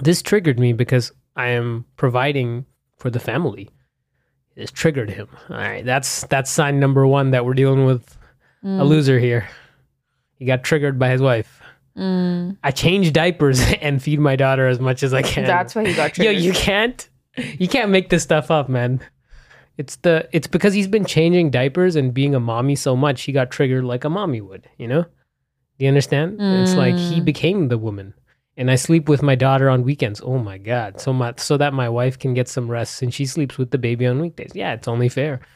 This 0.01 0.21
triggered 0.21 0.59
me 0.59 0.71
because 0.73 1.11
I 1.35 1.47
am 1.49 1.85
providing 1.97 2.65
for 2.97 3.09
the 3.09 3.19
family. 3.19 3.69
This 4.55 4.71
triggered 4.71 5.09
him. 5.09 5.27
All 5.49 5.57
right, 5.57 5.83
that's 5.83 6.25
that's 6.27 6.49
sign 6.49 6.79
number 6.79 7.05
1 7.05 7.31
that 7.31 7.45
we're 7.45 7.53
dealing 7.53 7.85
with 7.85 8.17
a 8.63 8.65
Mm, 8.65 8.87
loser 8.87 9.19
here. 9.19 9.49
He 10.37 10.45
got 10.45 10.63
triggered 10.63 10.97
by 10.97 11.09
his 11.09 11.21
wife. 11.21 11.61
mm. 11.97 12.55
I 12.63 12.71
change 12.71 13.11
diapers 13.11 13.59
and 13.81 14.01
feed 14.01 14.19
my 14.21 14.37
daughter 14.37 14.67
as 14.67 14.79
much 14.79 15.03
as 15.03 15.13
I 15.13 15.21
can. 15.21 15.43
That's 15.45 15.75
why 15.75 15.85
he 15.85 15.93
got 15.93 16.13
triggered. 16.13 16.35
Yo, 16.35 16.39
you 16.39 16.53
can't 16.53 17.09
you 17.35 17.67
can't 17.67 17.89
make 17.91 18.07
this 18.09 18.23
stuff 18.23 18.49
up, 18.51 18.69
man. 18.69 19.01
It's 19.77 19.95
the 19.97 20.29
it's 20.31 20.47
because 20.47 20.73
he's 20.73 20.87
been 20.87 21.05
changing 21.05 21.49
diapers 21.49 21.95
and 21.95 22.13
being 22.13 22.35
a 22.35 22.39
mommy 22.39 22.75
so 22.75 22.95
much, 22.95 23.23
he 23.23 23.31
got 23.31 23.49
triggered 23.51 23.83
like 23.83 24.03
a 24.03 24.09
mommy 24.09 24.39
would, 24.41 24.69
you 24.77 24.87
know? 24.87 25.03
Do 25.03 25.85
you 25.85 25.87
understand? 25.87 26.39
It's 26.39 26.77
like 26.77 26.99
he 26.99 27.19
Mm. 27.21 27.25
became 27.25 27.67
the 27.69 27.77
woman. 27.79 28.13
And 28.55 28.69
I 28.69 28.75
sleep 28.75 29.09
with 29.09 29.23
my 29.23 29.33
daughter 29.33 29.67
on 29.71 29.83
weekends. 29.83 30.21
Oh 30.23 30.37
my 30.37 30.59
god. 30.59 31.01
So 31.01 31.11
much 31.11 31.39
so 31.39 31.57
that 31.57 31.73
my 31.73 31.89
wife 31.89 32.19
can 32.19 32.35
get 32.35 32.47
some 32.47 32.69
rest 32.69 33.01
and 33.01 33.11
she 33.11 33.25
sleeps 33.25 33.57
with 33.57 33.71
the 33.71 33.79
baby 33.79 34.05
on 34.05 34.19
weekdays. 34.21 34.51
Yeah, 34.53 34.73
it's 34.73 34.87
only 34.87 35.09
fair. 35.09 35.39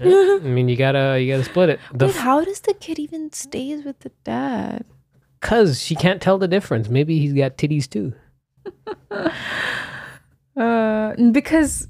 Yeah, 0.00 0.38
I 0.40 0.46
mean, 0.46 0.68
you 0.68 0.76
gotta 0.76 1.20
you 1.20 1.32
gotta 1.32 1.42
split 1.42 1.70
it. 1.70 1.80
The 1.92 2.06
Wait, 2.06 2.14
how 2.16 2.44
does 2.44 2.60
the 2.60 2.72
kid 2.74 3.00
even 3.00 3.32
stays 3.32 3.84
with 3.84 3.98
the 4.00 4.12
dad? 4.22 4.84
Cause 5.40 5.80
she 5.82 5.96
can't 5.96 6.22
tell 6.22 6.38
the 6.38 6.46
difference. 6.46 6.88
Maybe 6.88 7.18
he's 7.18 7.32
got 7.32 7.56
titties 7.58 7.88
too. 7.90 8.12
Uh, 10.56 11.14
because 11.30 11.86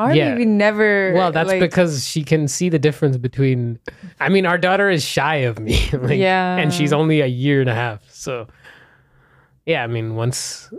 our 0.00 0.14
Yeah. 0.14 0.32
baby 0.32 0.46
never. 0.46 1.12
Well, 1.14 1.32
that's 1.32 1.48
like, 1.48 1.60
because 1.60 2.06
she 2.06 2.24
can 2.24 2.48
see 2.48 2.68
the 2.68 2.78
difference 2.78 3.16
between. 3.16 3.78
I 4.18 4.28
mean, 4.28 4.46
our 4.46 4.58
daughter 4.58 4.88
is 4.90 5.04
shy 5.04 5.36
of 5.48 5.58
me, 5.58 5.76
like, 5.92 6.18
yeah, 6.18 6.56
and 6.56 6.72
she's 6.72 6.92
only 6.92 7.20
a 7.20 7.26
year 7.26 7.60
and 7.60 7.68
a 7.70 7.74
half. 7.74 8.00
So, 8.10 8.46
yeah, 9.66 9.84
I 9.84 9.86
mean, 9.86 10.14
once 10.16 10.70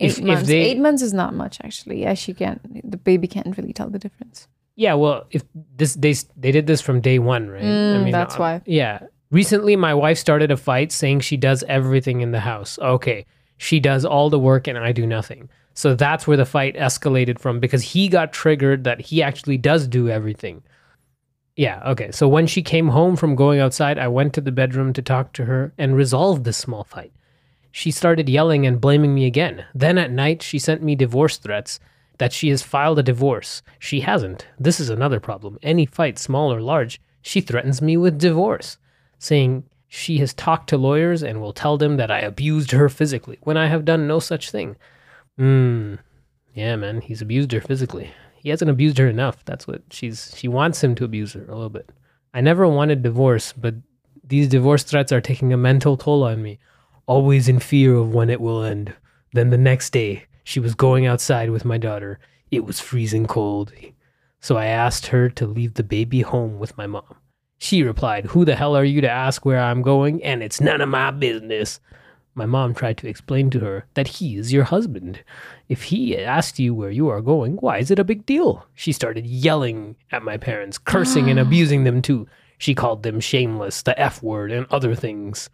eight 0.00 0.10
if, 0.12 0.18
if 0.18 0.24
months. 0.24 0.48
they, 0.48 0.60
eight 0.60 0.78
months 0.78 1.02
is 1.02 1.12
not 1.12 1.34
much 1.34 1.58
actually. 1.64 2.02
Yeah, 2.02 2.14
she 2.14 2.34
can't. 2.34 2.60
The 2.90 2.96
baby 2.98 3.26
can't 3.26 3.56
really 3.56 3.72
tell 3.72 3.88
the 3.90 3.98
difference. 3.98 4.48
yeah, 4.76 4.94
well, 4.94 5.24
if 5.30 5.42
this 5.76 5.94
they 5.94 6.14
they 6.36 6.52
did 6.52 6.66
this 6.66 6.80
from 6.80 7.00
day 7.00 7.18
one, 7.18 7.48
right? 7.48 7.62
Mm, 7.62 8.12
that's 8.12 8.34
uh, 8.36 8.38
why. 8.38 8.62
Yeah. 8.66 9.00
Recently, 9.32 9.74
my 9.74 9.92
wife 9.92 10.18
started 10.18 10.50
a 10.52 10.56
fight 10.56 10.92
saying 10.92 11.20
she 11.20 11.36
does 11.36 11.64
everything 11.66 12.20
in 12.20 12.30
the 12.30 12.40
house. 12.40 12.78
Okay, 12.78 13.26
she 13.56 13.80
does 13.80 14.04
all 14.04 14.30
the 14.30 14.38
work 14.38 14.66
and 14.66 14.78
I 14.78 14.92
do 14.92 15.06
nothing. 15.06 15.48
So 15.74 15.94
that's 15.94 16.26
where 16.26 16.36
the 16.36 16.46
fight 16.46 16.76
escalated 16.76 17.38
from 17.38 17.60
because 17.60 17.82
he 17.82 18.08
got 18.08 18.32
triggered 18.32 18.84
that 18.84 19.00
he 19.00 19.22
actually 19.22 19.58
does 19.58 19.86
do 19.86 20.08
everything. 20.08 20.62
Yeah, 21.54 21.82
okay. 21.86 22.10
So 22.12 22.28
when 22.28 22.46
she 22.46 22.62
came 22.62 22.88
home 22.88 23.16
from 23.16 23.34
going 23.34 23.60
outside, 23.60 23.98
I 23.98 24.08
went 24.08 24.34
to 24.34 24.40
the 24.40 24.52
bedroom 24.52 24.92
to 24.92 25.02
talk 25.02 25.32
to 25.34 25.46
her 25.46 25.72
and 25.78 25.96
resolve 25.96 26.44
this 26.44 26.56
small 26.56 26.84
fight. 26.84 27.12
She 27.72 27.90
started 27.90 28.28
yelling 28.28 28.66
and 28.66 28.80
blaming 28.80 29.14
me 29.14 29.26
again. 29.26 29.64
Then 29.74 29.98
at 29.98 30.10
night, 30.10 30.42
she 30.42 30.58
sent 30.58 30.82
me 30.82 30.94
divorce 30.94 31.36
threats 31.36 31.78
that 32.18 32.32
she 32.32 32.48
has 32.48 32.62
filed 32.62 32.98
a 32.98 33.02
divorce. 33.02 33.62
She 33.78 34.00
hasn't. 34.00 34.46
This 34.58 34.80
is 34.80 34.88
another 34.88 35.20
problem. 35.20 35.58
Any 35.62 35.84
fight, 35.84 36.18
small 36.18 36.52
or 36.52 36.60
large, 36.60 37.00
she 37.20 37.42
threatens 37.42 37.82
me 37.82 37.96
with 37.96 38.18
divorce, 38.18 38.78
saying 39.18 39.64
she 39.88 40.18
has 40.18 40.34
talked 40.34 40.68
to 40.70 40.76
lawyers 40.76 41.22
and 41.22 41.40
will 41.40 41.52
tell 41.52 41.76
them 41.76 41.96
that 41.96 42.10
I 42.10 42.20
abused 42.20 42.72
her 42.72 42.88
physically 42.88 43.38
when 43.42 43.56
I 43.56 43.66
have 43.68 43.84
done 43.84 44.06
no 44.06 44.18
such 44.18 44.50
thing. 44.50 44.76
Hmm. 45.38 45.96
Yeah, 46.54 46.76
man, 46.76 47.00
he's 47.00 47.22
abused 47.22 47.52
her 47.52 47.60
physically. 47.60 48.10
He 48.36 48.50
hasn't 48.50 48.70
abused 48.70 48.98
her 48.98 49.08
enough. 49.08 49.44
That's 49.44 49.66
what 49.66 49.82
she's 49.90 50.34
she 50.36 50.48
wants 50.48 50.82
him 50.82 50.94
to 50.96 51.04
abuse 51.04 51.32
her 51.34 51.44
a 51.44 51.54
little 51.54 51.68
bit. 51.68 51.90
I 52.32 52.40
never 52.40 52.66
wanted 52.66 53.02
divorce, 53.02 53.52
but 53.52 53.74
these 54.24 54.48
divorce 54.48 54.82
threats 54.82 55.12
are 55.12 55.20
taking 55.20 55.52
a 55.52 55.56
mental 55.56 55.96
toll 55.96 56.24
on 56.24 56.42
me. 56.42 56.58
Always 57.06 57.48
in 57.48 57.60
fear 57.60 57.94
of 57.94 58.14
when 58.14 58.30
it 58.30 58.40
will 58.40 58.62
end. 58.62 58.94
Then 59.32 59.50
the 59.50 59.58
next 59.58 59.90
day, 59.90 60.24
she 60.44 60.60
was 60.60 60.74
going 60.74 61.06
outside 61.06 61.50
with 61.50 61.64
my 61.64 61.78
daughter. 61.78 62.18
It 62.50 62.64
was 62.64 62.80
freezing 62.80 63.26
cold. 63.26 63.72
So 64.40 64.56
I 64.56 64.66
asked 64.66 65.06
her 65.08 65.28
to 65.30 65.46
leave 65.46 65.74
the 65.74 65.82
baby 65.82 66.22
home 66.22 66.58
with 66.58 66.76
my 66.76 66.86
mom. 66.86 67.16
She 67.58 67.82
replied, 67.82 68.26
Who 68.26 68.44
the 68.44 68.56
hell 68.56 68.76
are 68.76 68.84
you 68.84 69.00
to 69.00 69.10
ask 69.10 69.44
where 69.44 69.60
I'm 69.60 69.82
going? 69.82 70.22
And 70.22 70.42
it's 70.42 70.60
none 70.60 70.80
of 70.80 70.88
my 70.88 71.10
business. 71.10 71.80
My 72.34 72.44
mom 72.44 72.74
tried 72.74 72.98
to 72.98 73.08
explain 73.08 73.48
to 73.50 73.60
her 73.60 73.86
that 73.94 74.08
he 74.08 74.36
is 74.36 74.52
your 74.52 74.64
husband. 74.64 75.24
If 75.70 75.84
he 75.84 76.18
asked 76.18 76.58
you 76.58 76.74
where 76.74 76.90
you 76.90 77.08
are 77.08 77.22
going, 77.22 77.56
why 77.56 77.78
is 77.78 77.90
it 77.90 77.98
a 77.98 78.04
big 78.04 78.26
deal? 78.26 78.66
She 78.74 78.92
started 78.92 79.26
yelling 79.26 79.96
at 80.12 80.22
my 80.22 80.36
parents, 80.36 80.76
cursing 80.76 81.30
and 81.30 81.38
abusing 81.40 81.84
them 81.84 82.02
too. 82.02 82.28
She 82.58 82.74
called 82.74 83.02
them 83.02 83.20
shameless, 83.20 83.82
the 83.82 83.98
F 83.98 84.22
word, 84.22 84.52
and 84.52 84.66
other 84.70 84.94
things. 84.94 85.48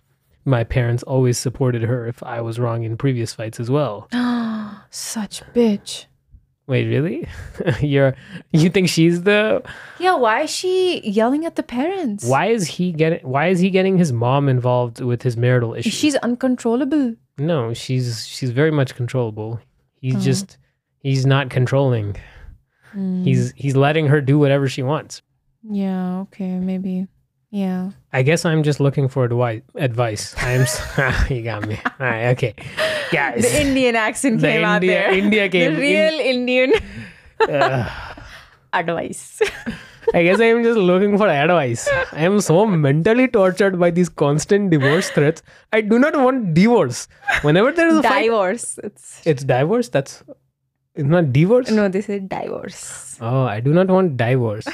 My 0.44 0.64
parents 0.64 1.04
always 1.04 1.38
supported 1.38 1.82
her 1.82 2.08
if 2.08 2.20
I 2.24 2.40
was 2.40 2.58
wrong 2.58 2.82
in 2.82 2.96
previous 2.96 3.32
fights 3.32 3.60
as 3.60 3.70
well. 3.70 4.08
Ah, 4.12 4.86
such 4.90 5.42
bitch. 5.54 6.06
Wait, 6.72 6.86
really? 6.94 7.28
You're 7.92 8.14
you 8.52 8.68
think 8.70 8.88
she's 8.88 9.22
the 9.30 9.62
Yeah, 10.00 10.14
why 10.24 10.36
is 10.46 10.50
she 10.50 11.00
yelling 11.18 11.44
at 11.44 11.54
the 11.56 11.62
parents? 11.62 12.24
why 12.24 12.46
is 12.56 12.66
he 12.76 12.92
getting 12.92 13.20
why 13.34 13.44
is 13.52 13.58
he 13.64 13.68
getting 13.78 13.98
his 13.98 14.10
mom 14.24 14.48
involved 14.48 15.00
with 15.10 15.20
his 15.22 15.36
marital 15.36 15.74
issues? 15.74 15.92
She's 15.92 16.16
uncontrollable. 16.28 17.14
no, 17.38 17.74
she's 17.74 18.26
she's 18.26 18.50
very 18.60 18.70
much 18.80 18.90
controllable. 19.00 19.60
He's 20.00 20.14
Uh-huh. 20.14 20.24
just 20.30 20.56
he's 21.08 21.24
not 21.34 21.50
controlling. 21.58 22.16
Mm. 22.96 23.24
He's 23.28 23.52
he's 23.64 23.76
letting 23.76 24.06
her 24.12 24.20
do 24.32 24.38
whatever 24.38 24.66
she 24.68 24.82
wants. 24.82 25.22
Yeah, 25.62 26.20
okay, 26.24 26.52
maybe. 26.70 27.06
Yeah. 27.54 27.90
I 28.14 28.22
guess 28.22 28.46
I'm 28.46 28.62
just 28.62 28.80
looking 28.80 29.08
for 29.08 29.24
advice. 29.26 29.60
Advice. 29.76 30.34
I'm. 30.38 30.64
you 31.30 31.42
got 31.42 31.68
me. 31.68 31.78
All 32.00 32.06
right. 32.06 32.28
Okay, 32.32 32.54
guys. 33.12 33.42
The 33.42 33.60
Indian 33.60 33.94
accent 33.94 34.40
The 34.40 34.48
came 34.48 34.64
out 34.64 34.82
India- 34.82 34.98
there. 35.00 35.12
India 35.12 35.48
came- 35.50 35.74
The 35.74 35.80
real 35.80 36.18
Indian 36.34 36.72
Uh, 37.48 37.88
advice. 38.72 39.42
I 40.14 40.22
guess 40.22 40.40
I 40.40 40.44
am 40.46 40.62
just 40.64 40.78
looking 40.78 41.18
for 41.18 41.28
advice. 41.28 41.88
I 42.12 42.20
am 42.24 42.40
so 42.40 42.64
mentally 42.66 43.28
tortured 43.28 43.78
by 43.78 43.90
these 43.90 44.08
constant 44.08 44.70
divorce 44.70 45.10
threats. 45.10 45.42
I 45.72 45.80
do 45.82 45.98
not 45.98 46.16
want 46.16 46.54
divorce. 46.54 47.06
Whenever 47.42 47.72
there 47.72 47.88
is 47.88 47.98
a 47.98 48.02
fight, 48.02 48.24
divorce. 48.30 48.78
It's 48.82 49.20
it's 49.26 49.44
divorce. 49.44 49.88
That's 49.90 50.22
it's 50.94 51.08
not 51.08 51.32
divorce. 51.32 51.70
no, 51.70 51.88
this 51.88 52.08
is 52.08 52.22
divorce. 52.28 53.18
Oh, 53.20 53.42
I 53.44 53.60
do 53.60 53.72
not 53.72 53.88
want 53.88 54.16
divorce. 54.16 54.66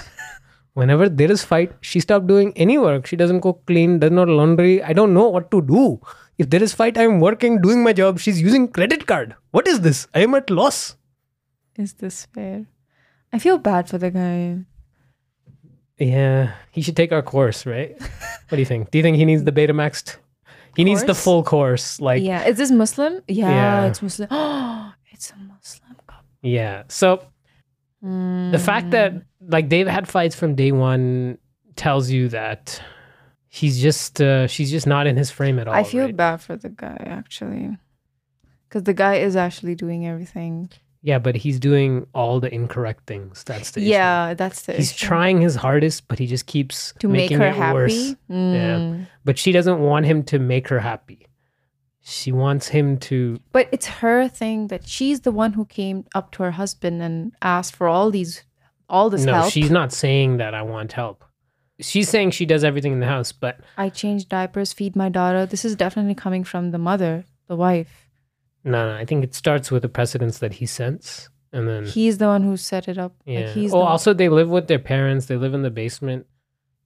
Whenever 0.75 1.09
there 1.09 1.31
is 1.31 1.43
fight, 1.45 1.73
she 1.81 1.99
stopped 2.01 2.27
doing 2.29 2.53
any 2.57 2.79
work. 2.79 3.07
She 3.07 3.17
doesn't 3.17 3.41
cook, 3.41 3.65
clean, 3.67 3.99
does 3.99 4.13
not 4.13 4.29
laundry. 4.29 4.83
I 4.83 4.93
don't 4.93 5.13
know 5.15 5.29
what 5.29 5.51
to 5.51 5.61
do. 5.63 6.01
If 6.39 6.51
there 6.51 6.63
is 6.63 6.73
fight, 6.73 6.97
I 6.97 7.03
am 7.03 7.19
working, 7.21 7.61
doing 7.61 7.83
my 7.83 7.93
job. 7.93 8.19
She's 8.21 8.41
using 8.41 8.69
credit 8.69 9.07
card. 9.07 9.35
What 9.51 9.67
is 9.67 9.81
this? 9.81 10.07
I 10.15 10.21
am 10.21 10.35
at 10.35 10.51
loss. 10.51 10.97
Is 11.77 11.95
this 11.95 12.27
fair? 12.33 12.67
I 13.33 13.39
feel 13.41 13.59
bad 13.59 13.89
for 13.89 13.99
the 13.99 14.11
guy. 14.11 14.59
Yeah, 15.99 16.53
he 16.71 16.81
should 16.83 16.97
take 16.97 17.11
our 17.13 17.23
course, 17.23 17.67
right? 17.67 17.97
what 18.01 18.51
do 18.51 18.59
you 18.59 18.65
think? 18.65 18.91
Do 18.93 18.99
you 18.99 19.03
think 19.03 19.17
he 19.17 19.25
needs 19.25 19.43
the 19.45 19.53
Betamax? 19.53 20.17
He 20.77 20.85
needs 20.85 21.03
the 21.03 21.15
full 21.15 21.43
course, 21.43 22.01
like 22.01 22.23
yeah. 22.23 22.45
Is 22.45 22.57
this 22.57 22.71
Muslim? 22.71 23.21
Yeah, 23.27 23.49
Yeah. 23.51 23.87
it's 23.87 24.01
Muslim. 24.01 24.29
Oh, 24.31 24.93
it's 25.11 25.33
a 25.33 25.37
Muslim 25.37 25.97
couple. 26.07 26.25
yeah. 26.43 26.85
So 26.87 27.25
the 28.01 28.61
fact 28.65 28.91
that 28.93 29.15
like 29.49 29.69
they've 29.69 29.89
had 29.89 30.07
fights 30.07 30.37
from 30.37 30.55
day 30.55 30.71
one 30.73 31.39
tells 31.75 32.11
you 32.11 32.29
that 32.29 32.81
he's 33.49 33.81
just 33.81 34.21
uh, 34.21 34.47
she's 34.47 34.71
just 34.71 34.87
not 34.87 35.07
in 35.07 35.17
his 35.17 35.31
frame 35.31 35.59
at 35.59 35.67
all. 35.67 35.75
I 35.75 35.83
feel 35.83 36.05
right? 36.05 36.17
bad 36.17 36.41
for 36.41 36.57
the 36.57 36.69
guy 36.69 36.97
actually. 37.07 37.77
Because 38.69 38.85
the 38.85 38.95
guy 38.95 39.17
is 39.17 39.35
actually 39.35 39.75
doing 39.75 40.07
everything. 40.07 40.71
Yeah, 41.01 41.19
but 41.19 41.37
he's 41.37 41.59
doing 41.59 42.07
all 42.13 42.41
the 42.41 42.53
incorrect 42.53 43.07
things. 43.07 43.45
That's 43.45 43.71
the 43.71 43.81
issue. 43.81 43.91
Yeah, 43.91 44.35
that's 44.35 44.63
the 44.63 44.75
He's 44.75 44.91
issue. 44.93 45.07
trying 45.07 45.41
his 45.41 45.55
hardest, 45.55 46.09
but 46.09 46.19
he 46.19 46.27
just 46.27 46.47
keeps 46.47 46.93
to 46.99 47.09
make 47.09 47.31
making 47.31 47.39
her 47.39 47.47
it 47.47 47.55
happy. 47.55 47.75
worse. 47.75 48.15
Mm. 48.29 49.07
But 49.25 49.39
she 49.39 49.53
doesn't 49.53 49.79
want 49.79 50.07
him 50.07 50.23
to 50.25 50.39
make 50.39 50.69
her 50.69 50.81
happy. 50.81 51.29
She 52.01 52.33
wants 52.33 52.69
him 52.69 52.99
to 52.99 53.39
But 53.53 53.69
it's 53.71 53.87
her 53.87 54.29
thing 54.29 54.69
that 54.69 54.89
she's 54.89 55.21
the 55.21 55.31
one 55.33 55.53
who 55.53 55.65
came 55.67 56.05
up 56.15 56.33
to 56.33 56.43
her 56.43 56.51
husband 56.53 57.01
and 57.01 57.33
asked 57.43 57.77
for 57.77 57.87
all 57.87 58.11
these, 58.11 58.43
all 58.89 59.11
this 59.11 59.25
No, 59.25 59.35
help. 59.35 59.53
she's 59.53 59.71
not 59.71 59.93
saying 59.93 60.39
that 60.39 60.55
I 60.55 60.63
want 60.63 60.93
help. 60.93 61.25
She's 61.81 62.09
saying 62.09 62.33
she 62.33 62.45
does 62.47 62.65
everything 62.65 62.93
in 62.93 63.01
the 63.01 63.07
house, 63.07 63.31
but 63.31 63.61
I 63.77 63.89
change 63.89 64.29
diapers, 64.29 64.73
feed 64.73 64.97
my 64.97 65.09
daughter. 65.09 65.47
This 65.47 65.65
is 65.65 65.77
definitely 65.77 66.15
coming 66.17 66.43
from 66.43 66.71
the 66.73 66.79
mother, 66.79 67.25
the 67.47 67.55
wife. 67.57 68.09
no, 68.65 68.89
no, 68.93 68.97
I 68.99 69.05
think 69.05 69.23
it 69.25 69.35
starts 69.35 69.71
with 69.71 69.83
the 69.83 69.89
precedence 69.89 70.39
that 70.39 70.55
he 70.55 70.67
sets. 70.67 71.29
And 71.53 71.67
then 71.69 71.87
He's 71.87 72.19
the 72.19 72.27
one 72.27 72.43
who 72.43 72.57
set 72.59 72.89
it 72.89 72.99
up. 72.99 73.15
yeah. 73.25 73.41
Like 73.41 73.49
he's 73.51 73.73
oh, 73.73 73.79
the 73.79 73.85
also 73.85 74.13
they 74.13 74.29
live 74.29 74.51
with 74.51 74.67
their 74.69 74.79
parents. 74.79 75.27
They 75.27 75.37
live 75.37 75.55
in 75.55 75.63
the 75.63 75.71
basement, 75.71 76.27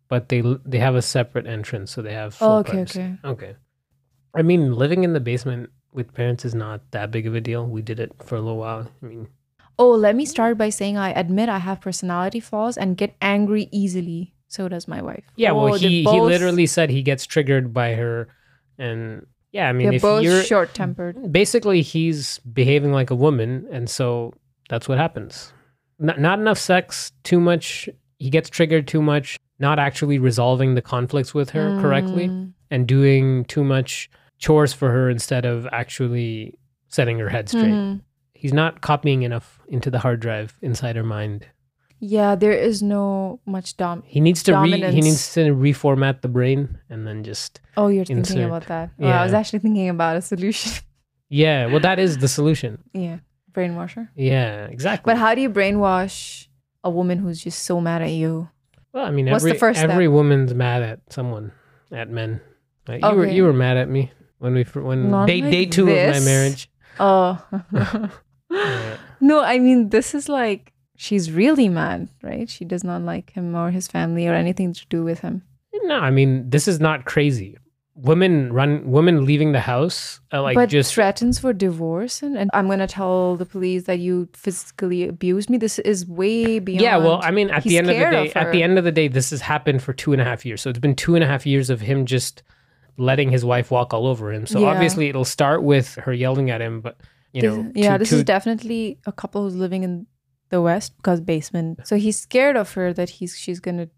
but 0.09 0.29
they 0.29 0.43
they 0.65 0.79
have 0.79 0.95
a 0.95 1.03
separate 1.03 1.47
entrance, 1.49 1.91
so 1.91 2.01
they 2.03 2.13
have 2.13 2.35
full 2.35 2.49
Oh, 2.49 2.59
okay, 2.59 2.73
privacy. 2.73 3.01
okay. 3.01 3.19
Okay. 3.25 3.57
I 4.35 4.43
mean, 4.43 4.75
living 4.75 5.03
in 5.05 5.15
the 5.15 5.21
basement 5.21 5.71
with 5.93 6.15
parents 6.15 6.45
is 6.45 6.55
not 6.55 6.91
that 6.93 7.11
big 7.11 7.27
of 7.27 7.35
a 7.35 7.41
deal. 7.41 7.67
We 7.67 7.83
did 7.83 7.99
it 7.99 8.13
for 8.25 8.37
a 8.37 8.41
little 8.41 8.59
while. 8.59 8.89
I 9.03 9.07
mean, 9.07 9.27
Oh, 9.79 9.91
let 9.91 10.15
me 10.15 10.25
start 10.25 10.59
by 10.59 10.69
saying 10.71 10.97
I 10.97 11.11
admit 11.11 11.49
I 11.49 11.59
have 11.59 11.81
personality 11.81 12.41
flaws 12.41 12.77
and 12.77 12.97
get 12.97 13.15
angry 13.21 13.69
easily. 13.73 14.35
So 14.49 14.69
does 14.69 14.87
my 14.87 15.01
wife. 15.01 15.25
yeah. 15.37 15.53
Oh, 15.53 15.65
well, 15.65 15.79
they're 15.79 15.89
he 15.89 16.05
he 16.05 16.21
literally 16.21 16.67
said 16.67 16.91
he 16.91 17.03
gets 17.03 17.25
triggered 17.25 17.73
by 17.73 17.95
her, 17.95 18.29
and 18.79 19.27
yeah, 19.51 19.69
I 19.69 19.73
mean, 19.73 19.87
They're 19.89 19.95
if 19.97 20.03
both 20.03 20.23
you're 20.23 20.43
short 20.45 20.75
tempered. 20.75 21.33
basically 21.33 21.81
he's 21.81 22.39
behaving 22.41 22.93
like 22.93 23.11
a 23.11 23.15
woman, 23.15 23.67
and 23.73 23.89
so 23.89 24.35
that's 24.69 24.89
what 24.89 24.99
happens. 24.99 25.53
Not 25.99 26.21
not 26.21 26.39
enough 26.39 26.59
sex, 26.59 27.13
too 27.25 27.41
much. 27.41 27.89
He 28.19 28.29
gets 28.29 28.51
triggered 28.51 28.87
too 28.87 29.01
much. 29.01 29.39
Not 29.59 29.79
actually 29.79 30.19
resolving 30.19 30.75
the 30.75 30.83
conflicts 30.83 31.33
with 31.33 31.51
her 31.51 31.81
correctly, 31.81 32.29
Mm. 32.29 32.53
and 32.71 32.87
doing 32.87 33.45
too 33.47 33.65
much 33.65 34.11
chores 34.39 34.75
for 34.75 34.91
her 34.91 35.09
instead 35.09 35.47
of 35.47 35.67
actually 35.73 36.59
setting 36.89 37.19
her 37.21 37.31
head 37.31 37.49
straight. 37.49 37.73
Mhm. 37.73 38.01
He's 38.43 38.53
not 38.53 38.81
copying 38.81 39.23
enough 39.23 39.61
into 39.69 39.89
the 39.89 40.01
hard 40.01 40.19
drive 40.19 40.59
inside 40.63 40.97
her 40.97 41.05
mind. 41.05 41.47
Yeah, 42.01 42.35
there 42.35 42.51
is 42.51 42.83
no 42.83 43.39
much 43.47 43.77
dom. 43.77 44.03
He 44.05 44.19
needs 44.19 44.43
to 44.43 44.59
re- 44.59 44.91
he 44.91 45.01
needs 45.01 45.33
to 45.35 45.55
reformat 45.55 46.23
the 46.23 46.29
brain 46.29 46.81
and 46.91 47.07
then 47.07 47.23
just 47.23 47.61
Oh, 47.77 47.87
you're 47.87 48.05
thinking 48.05 48.43
about 48.43 48.67
that. 48.67 48.91
Well, 48.99 49.13
I 49.13 49.23
was 49.23 49.33
actually 49.33 49.61
thinking 49.61 49.89
about 49.89 50.17
a 50.17 50.23
solution. 50.23 50.73
yeah. 51.29 51.67
Well, 51.67 51.79
that 51.79 52.01
is 52.01 52.19
the 52.19 52.27
solution. 52.27 52.83
yeah, 52.93 53.19
brainwasher. 53.53 54.09
Yeah, 54.17 54.65
exactly. 54.65 55.09
But 55.13 55.19
how 55.19 55.37
do 55.37 55.41
you 55.41 55.49
brainwash 55.49 56.49
a 56.83 56.91
woman 56.91 57.19
who's 57.19 57.41
just 57.41 57.63
so 57.63 57.81
mad 57.81 58.03
at 58.03 58.11
you? 58.11 58.49
well, 58.93 59.07
I 59.07 59.13
mean, 59.13 59.31
what's 59.31 59.45
the 59.45 59.55
every 59.55 59.75
step? 59.77 59.89
every 59.89 60.09
woman's 60.09 60.53
mad 60.53 60.83
at 60.83 60.99
someone, 61.13 61.53
at 61.93 62.11
men. 62.11 62.41
Like, 62.89 63.05
you 63.05 63.15
were 63.15 63.27
you 63.29 63.45
were 63.45 63.53
mad 63.53 63.77
at 63.77 63.89
me 63.89 64.11
when 64.39 64.55
we 64.55 64.65
when 64.65 65.13
Not 65.13 65.29
day 65.29 65.41
like 65.41 65.53
day 65.53 65.67
two 65.67 65.89
of 65.89 66.15
my 66.15 66.19
marriage. 66.19 66.69
Oh. 66.99 67.39
Yeah. 68.53 68.97
no, 69.21 69.41
I 69.43 69.59
mean, 69.59 69.89
this 69.91 70.15
is 70.15 70.29
like, 70.29 70.73
she's 70.97 71.31
really 71.33 71.69
mad, 71.69 72.09
right? 72.23 72.49
She 72.49 72.65
does 72.65 72.85
not 72.85 73.03
like 73.03 73.33
him 73.33 73.55
or 73.55 73.71
his 73.71 73.89
family 73.89 74.29
or 74.29 74.35
anything 74.35 74.73
to 74.75 74.87
do 74.89 75.03
with 75.03 75.21
him. 75.21 75.43
No, 75.85 75.99
I 75.99 76.11
mean 76.11 76.49
this 76.49 76.69
is 76.69 76.79
not 76.81 77.07
crazy. 77.07 77.57
Women 77.95 78.53
run 78.53 78.91
women 78.91 79.25
leaving 79.25 79.53
the 79.53 79.61
house 79.61 80.21
uh, 80.33 80.41
like 80.41 80.55
but 80.55 80.69
just 80.69 80.95
threatens 80.95 81.39
for 81.39 81.53
divorce 81.53 82.23
and, 82.23 82.39
and 82.39 82.49
I'm 82.55 82.67
going 82.67 82.79
to 82.79 82.87
tell 82.87 83.37
the 83.37 83.45
police 83.45 83.85
that 83.85 83.99
you 83.99 84.29
physically 84.33 85.09
abused 85.09 85.51
me. 85.51 85.59
This 85.59 85.79
is 85.81 86.07
way 86.07 86.59
beyond. 86.59 86.83
Yeah, 86.83 86.97
well, 86.99 87.21
I 87.23 87.31
mean, 87.33 87.51
at 87.51 87.65
He's 87.65 87.73
the 87.73 87.79
end 87.79 87.91
of 87.91 87.97
the 87.97 88.03
day, 88.05 88.31
of 88.31 88.37
at 88.37 88.53
the 88.53 88.63
end 88.63 88.79
of 88.79 88.85
the 88.85 88.93
day, 88.93 89.09
this 89.09 89.31
has 89.31 89.41
happened 89.41 89.83
for 89.83 89.93
two 89.93 90.13
and 90.13 90.23
a 90.23 90.25
half 90.25 90.47
years. 90.47 90.63
So 90.63 90.71
it's 90.71 90.79
been 90.79 90.95
two 90.95 91.15
and 91.17 91.25
a 91.25 91.27
half 91.27 91.45
years 91.47 91.69
of 91.69 91.81
him 91.81 92.07
just 92.07 92.43
letting 92.97 93.31
his 93.31 93.45
wife 93.45 93.71
walk 93.71 93.93
all 93.93 94.07
over 94.07 94.33
him. 94.33 94.47
So 94.47 94.61
Yeah. 94.61 94.69
obviously, 94.69 95.09
it'll 95.09 95.25
start 95.25 95.63
with 95.63 95.97
her 95.97 96.13
yelling 96.13 96.49
at 96.51 96.61
him, 96.63 96.81
but 96.81 96.97
you 97.33 97.41
This- 97.43 97.57
know, 97.57 97.73
yeah, 97.75 97.93
to- 97.93 97.99
this 97.99 98.11
to- 98.11 98.17
is 98.17 98.25
definitely 98.25 98.99
a 99.07 99.13
couple 99.13 99.43
who's 99.43 99.57
living 99.57 99.83
in 99.85 100.07
the 100.51 100.61
West 100.61 100.97
because 100.99 101.21
basement. 101.21 101.81
So 101.87 101.97
he's 101.97 102.19
scared 102.21 102.57
of 102.57 102.73
her 102.75 102.93
that 102.93 103.09
he's 103.09 103.37
she's 103.39 103.61
gonna 103.61 103.89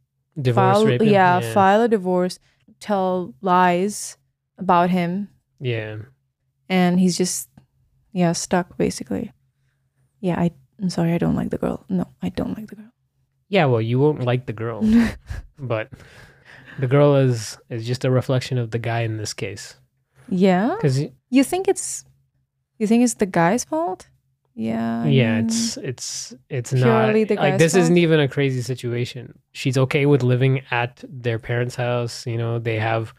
divorce 0.41 0.55
file 0.77 0.87
rape. 0.87 1.03
yeah, 1.03 1.41
yeah, 1.41 1.53
file 1.53 1.83
a 1.83 1.89
divorce, 1.89 2.39
tell 2.81 3.35
lies 3.41 4.17
about 4.59 4.91
him, 4.91 5.29
yeah. 5.61 5.97
and 6.69 7.01
he's 7.01 7.17
just 7.19 7.49
yeah 8.13 8.33
stuck 8.33 8.77
basically. 8.79 9.33
Yeah, 10.21 10.41
I, 10.41 10.53
I'm 10.81 10.89
sorry, 10.91 11.13
I 11.13 11.19
don't 11.19 11.35
like 11.37 11.51
the 11.51 11.59
girl. 11.59 11.85
No, 11.89 12.07
I 12.23 12.31
don't 12.31 12.57
like 12.57 12.69
the 12.69 12.77
girl. 12.77 12.91
Yeah, 13.49 13.67
Well, 13.67 13.83
you 13.83 13.99
won't 13.99 14.23
like 14.25 14.47
the 14.47 14.53
girl, 14.55 14.81
but 15.59 15.91
the 16.79 16.87
girl 16.87 17.17
is 17.17 17.59
is 17.69 17.87
just 17.87 18.05
a 18.05 18.11
reflection 18.11 18.59
of 18.59 18.71
the 18.71 18.79
guy 18.79 19.01
in 19.03 19.17
this 19.19 19.35
case. 19.35 19.77
yeah, 20.29 20.75
Because 20.77 21.03
you 21.31 21.45
think 21.45 21.69
it's 21.69 22.05
you 22.79 22.87
think 22.87 23.05
it's 23.05 23.15
the 23.15 23.27
guy's 23.27 23.65
fault? 23.65 24.09
Yeah, 24.57 25.03
I 25.03 25.09
yeah, 25.09 25.37
mean, 25.37 25.47
it's 25.47 25.77
it's 25.79 26.35
it's 26.49 26.73
not 26.73 27.07
Purely 27.07 27.25
the 27.25 27.35
like 27.35 27.55
guy's 27.55 27.59
this 27.59 27.75
isn't 27.75 27.99
even 27.99 28.21
a 28.21 28.29
crazy 28.29 28.63
situation. 28.63 29.37
She's 29.53 29.77
okay 29.77 30.07
with 30.07 30.23
living 30.23 30.63
at 30.71 31.03
their 31.09 31.41
parents' 31.41 31.75
house. 31.75 32.25
You 32.25 32.39
know, 32.39 32.61
they 32.61 32.79
have 32.79 33.13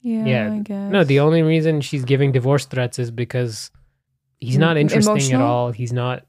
yeah, 0.00 0.24
yeah, 0.24 0.52
I 0.52 0.58
guess. 0.58 0.92
No, 0.92 1.04
the 1.04 1.20
only 1.20 1.42
reason 1.42 1.80
she's 1.80 2.04
giving 2.04 2.32
divorce 2.32 2.66
threats 2.66 2.98
is 2.98 3.10
because 3.10 3.70
he's 4.40 4.58
not 4.58 4.76
interesting 4.76 5.32
at 5.32 5.40
all. 5.40 5.72
He's 5.72 5.92
not 5.92 6.26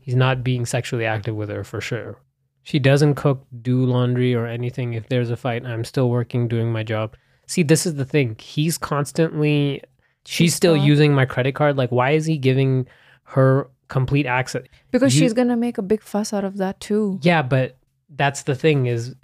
he's 0.00 0.16
not 0.16 0.42
being 0.42 0.64
sexually 0.64 1.04
active 1.04 1.36
with 1.36 1.50
her 1.50 1.62
for 1.62 1.80
sure. 1.80 2.18
She 2.62 2.78
doesn't 2.78 3.16
cook, 3.16 3.44
do 3.60 3.84
laundry 3.84 4.34
or 4.34 4.46
anything. 4.46 4.94
If 4.94 5.08
there's 5.08 5.30
a 5.30 5.36
fight, 5.36 5.66
I'm 5.66 5.84
still 5.84 6.08
working, 6.08 6.46
doing 6.48 6.72
my 6.72 6.82
job. 6.82 7.16
See, 7.46 7.62
this 7.62 7.86
is 7.86 7.96
the 7.96 8.04
thing. 8.04 8.36
He's 8.38 8.78
constantly 8.78 9.82
she's 10.24 10.54
still 10.54 10.76
not. 10.76 10.84
using 10.86 11.14
my 11.14 11.24
credit 11.26 11.54
card. 11.54 11.76
Like 11.76 11.90
why 11.90 12.10
is 12.12 12.26
he 12.26 12.38
giving 12.38 12.86
her 13.24 13.68
complete 13.88 14.26
access? 14.26 14.62
because 14.90 15.14
you- 15.14 15.20
she's 15.20 15.32
gonna 15.32 15.56
make 15.56 15.78
a 15.78 15.82
big 15.82 16.02
fuss 16.02 16.32
out 16.32 16.44
of 16.44 16.56
that 16.58 16.80
too. 16.80 17.18
Yeah, 17.22 17.42
but 17.42 17.76
that's 18.14 18.42
the 18.44 18.54
thing 18.54 18.86
is 18.86 19.14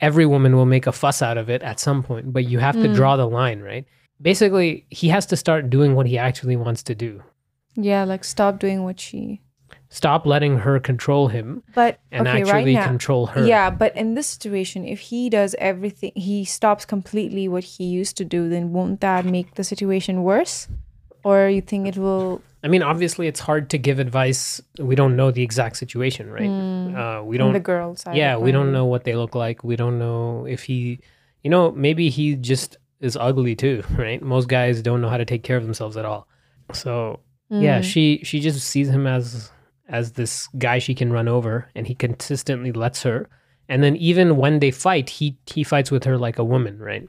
every 0.00 0.26
woman 0.26 0.54
will 0.56 0.66
make 0.66 0.86
a 0.86 0.92
fuss 0.92 1.22
out 1.22 1.38
of 1.38 1.48
it 1.50 1.62
at 1.62 1.80
some 1.80 2.02
point, 2.02 2.32
but 2.32 2.44
you 2.44 2.58
have 2.58 2.74
to 2.76 2.88
Mm. 2.88 2.94
draw 2.94 3.16
the 3.16 3.26
line, 3.26 3.60
right? 3.60 3.84
Basically, 4.20 4.86
he 4.90 5.08
has 5.08 5.26
to 5.26 5.36
start 5.36 5.68
doing 5.70 5.94
what 5.94 6.06
he 6.06 6.16
actually 6.18 6.56
wants 6.56 6.82
to 6.84 6.94
do. 6.94 7.22
Yeah, 7.74 8.04
like 8.04 8.24
stop 8.24 8.58
doing 8.58 8.82
what 8.82 8.98
she. 9.00 9.42
Stop 9.96 10.26
letting 10.34 10.54
her 10.66 10.76
control 10.90 11.28
him 11.36 11.62
But 11.74 11.92
and 12.12 12.28
okay, 12.28 12.40
actually 12.40 12.52
right 12.52 12.80
now, 12.80 12.86
control 12.92 13.22
her. 13.32 13.42
yeah. 13.46 13.70
But 13.82 13.96
in 13.96 14.08
this 14.16 14.26
situation, 14.34 14.84
if 14.84 15.00
he 15.10 15.20
does 15.38 15.52
everything, 15.70 16.12
he 16.14 16.44
stops 16.44 16.84
completely 16.84 17.44
what 17.54 17.64
he 17.64 17.84
used 18.00 18.16
to 18.20 18.24
do. 18.24 18.40
Then 18.54 18.64
won't 18.76 19.00
that 19.00 19.24
make 19.24 19.48
the 19.54 19.64
situation 19.72 20.14
worse? 20.22 20.68
Or 21.24 21.48
you 21.48 21.62
think 21.70 21.82
it 21.88 21.96
will? 21.96 22.40
I 22.62 22.68
mean, 22.68 22.82
obviously, 22.82 23.26
it's 23.26 23.40
hard 23.40 23.70
to 23.70 23.78
give 23.78 23.98
advice. 23.98 24.60
We 24.78 24.94
don't 25.00 25.16
know 25.16 25.30
the 25.30 25.42
exact 25.42 25.76
situation, 25.84 26.24
right? 26.30 26.50
Uh, 27.00 27.22
we 27.24 27.38
don't. 27.38 27.52
the 27.54 27.60
girl 27.74 27.96
side. 27.96 28.16
yeah, 28.16 28.36
we 28.36 28.52
don't 28.52 28.72
know 28.72 28.84
what 28.92 29.04
they 29.04 29.14
look 29.16 29.34
like. 29.34 29.64
We 29.64 29.76
don't 29.76 29.98
know 29.98 30.46
if 30.46 30.64
he 30.64 31.00
you 31.42 31.50
know, 31.50 31.70
maybe 31.72 32.10
he 32.10 32.34
just 32.34 32.76
is 33.00 33.16
ugly 33.16 33.54
too, 33.54 33.82
right? 34.04 34.20
Most 34.20 34.48
guys 34.48 34.82
don't 34.82 35.00
know 35.00 35.08
how 35.08 35.16
to 35.16 35.24
take 35.24 35.42
care 35.42 35.56
of 35.56 35.64
themselves 35.64 35.96
at 35.96 36.04
all. 36.04 36.26
So 36.72 37.20
yeah, 37.48 37.80
Mm. 37.80 37.84
she 37.84 38.20
she 38.24 38.40
just 38.40 38.60
sees 38.66 38.88
him 38.88 39.06
as 39.06 39.50
as 39.88 40.12
this 40.12 40.48
guy 40.58 40.78
she 40.78 40.94
can 40.94 41.12
run 41.12 41.28
over, 41.28 41.68
and 41.74 41.86
he 41.86 41.94
consistently 41.94 42.72
lets 42.72 43.02
her. 43.02 43.28
And 43.68 43.82
then 43.82 43.96
even 43.96 44.36
when 44.36 44.60
they 44.60 44.70
fight, 44.70 45.10
he 45.10 45.38
he 45.46 45.64
fights 45.64 45.90
with 45.90 46.04
her 46.04 46.16
like 46.18 46.38
a 46.38 46.44
woman, 46.44 46.78
right? 46.78 47.08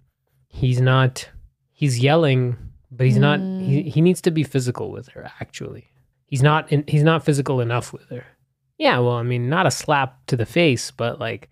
He's 0.50 0.82
not 0.82 1.30
he's 1.72 2.00
yelling, 2.00 2.58
but 2.92 3.06
he's 3.06 3.18
not 3.18 3.42
he, 3.58 3.84
he 3.84 4.02
needs 4.02 4.22
to 4.22 4.32
be 4.32 4.44
physical 4.44 4.92
with 4.92 5.08
her 5.10 5.32
actually. 5.40 5.86
He's 6.26 6.42
not 6.44 6.72
in, 6.72 6.84
he's 6.88 7.04
not 7.04 7.24
physical 7.24 7.62
enough 7.62 7.94
with 7.94 8.10
her. 8.10 8.26
Yeah, 8.78 9.00
well, 9.00 9.14
I 9.14 9.24
mean, 9.24 9.50
not 9.50 9.66
a 9.66 9.72
slap 9.72 10.26
to 10.28 10.36
the 10.36 10.46
face, 10.46 10.92
but 10.92 11.20
like 11.20 11.50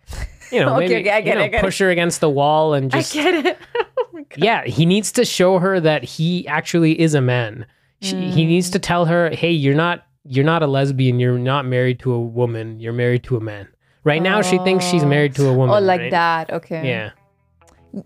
you 0.51 0.59
know, 0.59 0.75
Okay, 0.77 0.88
maybe 0.88 1.11
I 1.11 1.21
get 1.21 1.25
you 1.25 1.31
it, 1.31 1.35
know, 1.35 1.41
I 1.43 1.47
get 1.47 1.59
it. 1.59 1.63
push 1.63 1.79
her 1.79 1.89
against 1.89 2.19
the 2.21 2.29
wall 2.29 2.73
and 2.73 2.89
just 2.91 3.15
I 3.15 3.21
get 3.21 3.45
it. 3.45 3.57
oh 4.13 4.21
yeah, 4.38 4.65
he 4.65 4.85
needs 4.85 5.11
to 5.13 5.25
show 5.25 5.59
her 5.59 5.79
that 5.79 6.03
he 6.03 6.47
actually 6.47 6.99
is 6.99 7.13
a 7.13 7.21
man. 7.21 7.65
She, 8.01 8.15
He 8.31 8.43
Mm. 8.43 8.47
needs 8.47 8.69
to 8.71 8.79
tell 8.79 9.05
her, 9.05 9.29
"Hey, 9.29 9.51
you're 9.51 9.75
not 9.75 10.03
you're 10.27 10.45
not 10.45 10.63
a 10.63 10.67
lesbian. 10.67 11.19
You're 11.19 11.38
not 11.38 11.65
married 11.65 11.99
to 11.99 12.13
a 12.13 12.19
woman. 12.19 12.79
You're 12.79 12.93
married 12.93 13.23
to 13.25 13.38
a 13.38 13.39
man." 13.39 13.67
Right 14.03 14.21
now, 14.21 14.41
she 14.41 14.57
thinks 14.59 14.85
she's 14.85 15.03
Oh. 15.03 15.07
married 15.07 15.33
to 15.35 15.47
a 15.47 15.53
woman. 15.53 15.75
Oh, 15.75 15.79
like 15.79 16.01
right? 16.01 16.11
that. 16.11 16.51
Okay. 16.53 16.88
Yeah, 16.88 17.09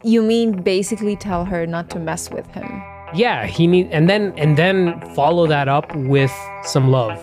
You 0.04 0.22
mean 0.22 0.62
basically 0.62 1.16
tell 1.16 1.44
her 1.46 1.66
not 1.66 1.90
to 1.92 2.00
mess 2.00 2.30
with 2.32 2.48
him? 2.54 2.70
yeah. 3.14 3.46
He 3.48 3.66
need 3.68 3.90
and 3.92 4.08
then 4.10 4.34
and 4.38 4.56
then 4.56 5.02
follow 5.16 5.48
that 5.48 5.68
up 5.68 5.94
with 5.96 6.32
some 6.64 6.92
love. 6.92 7.20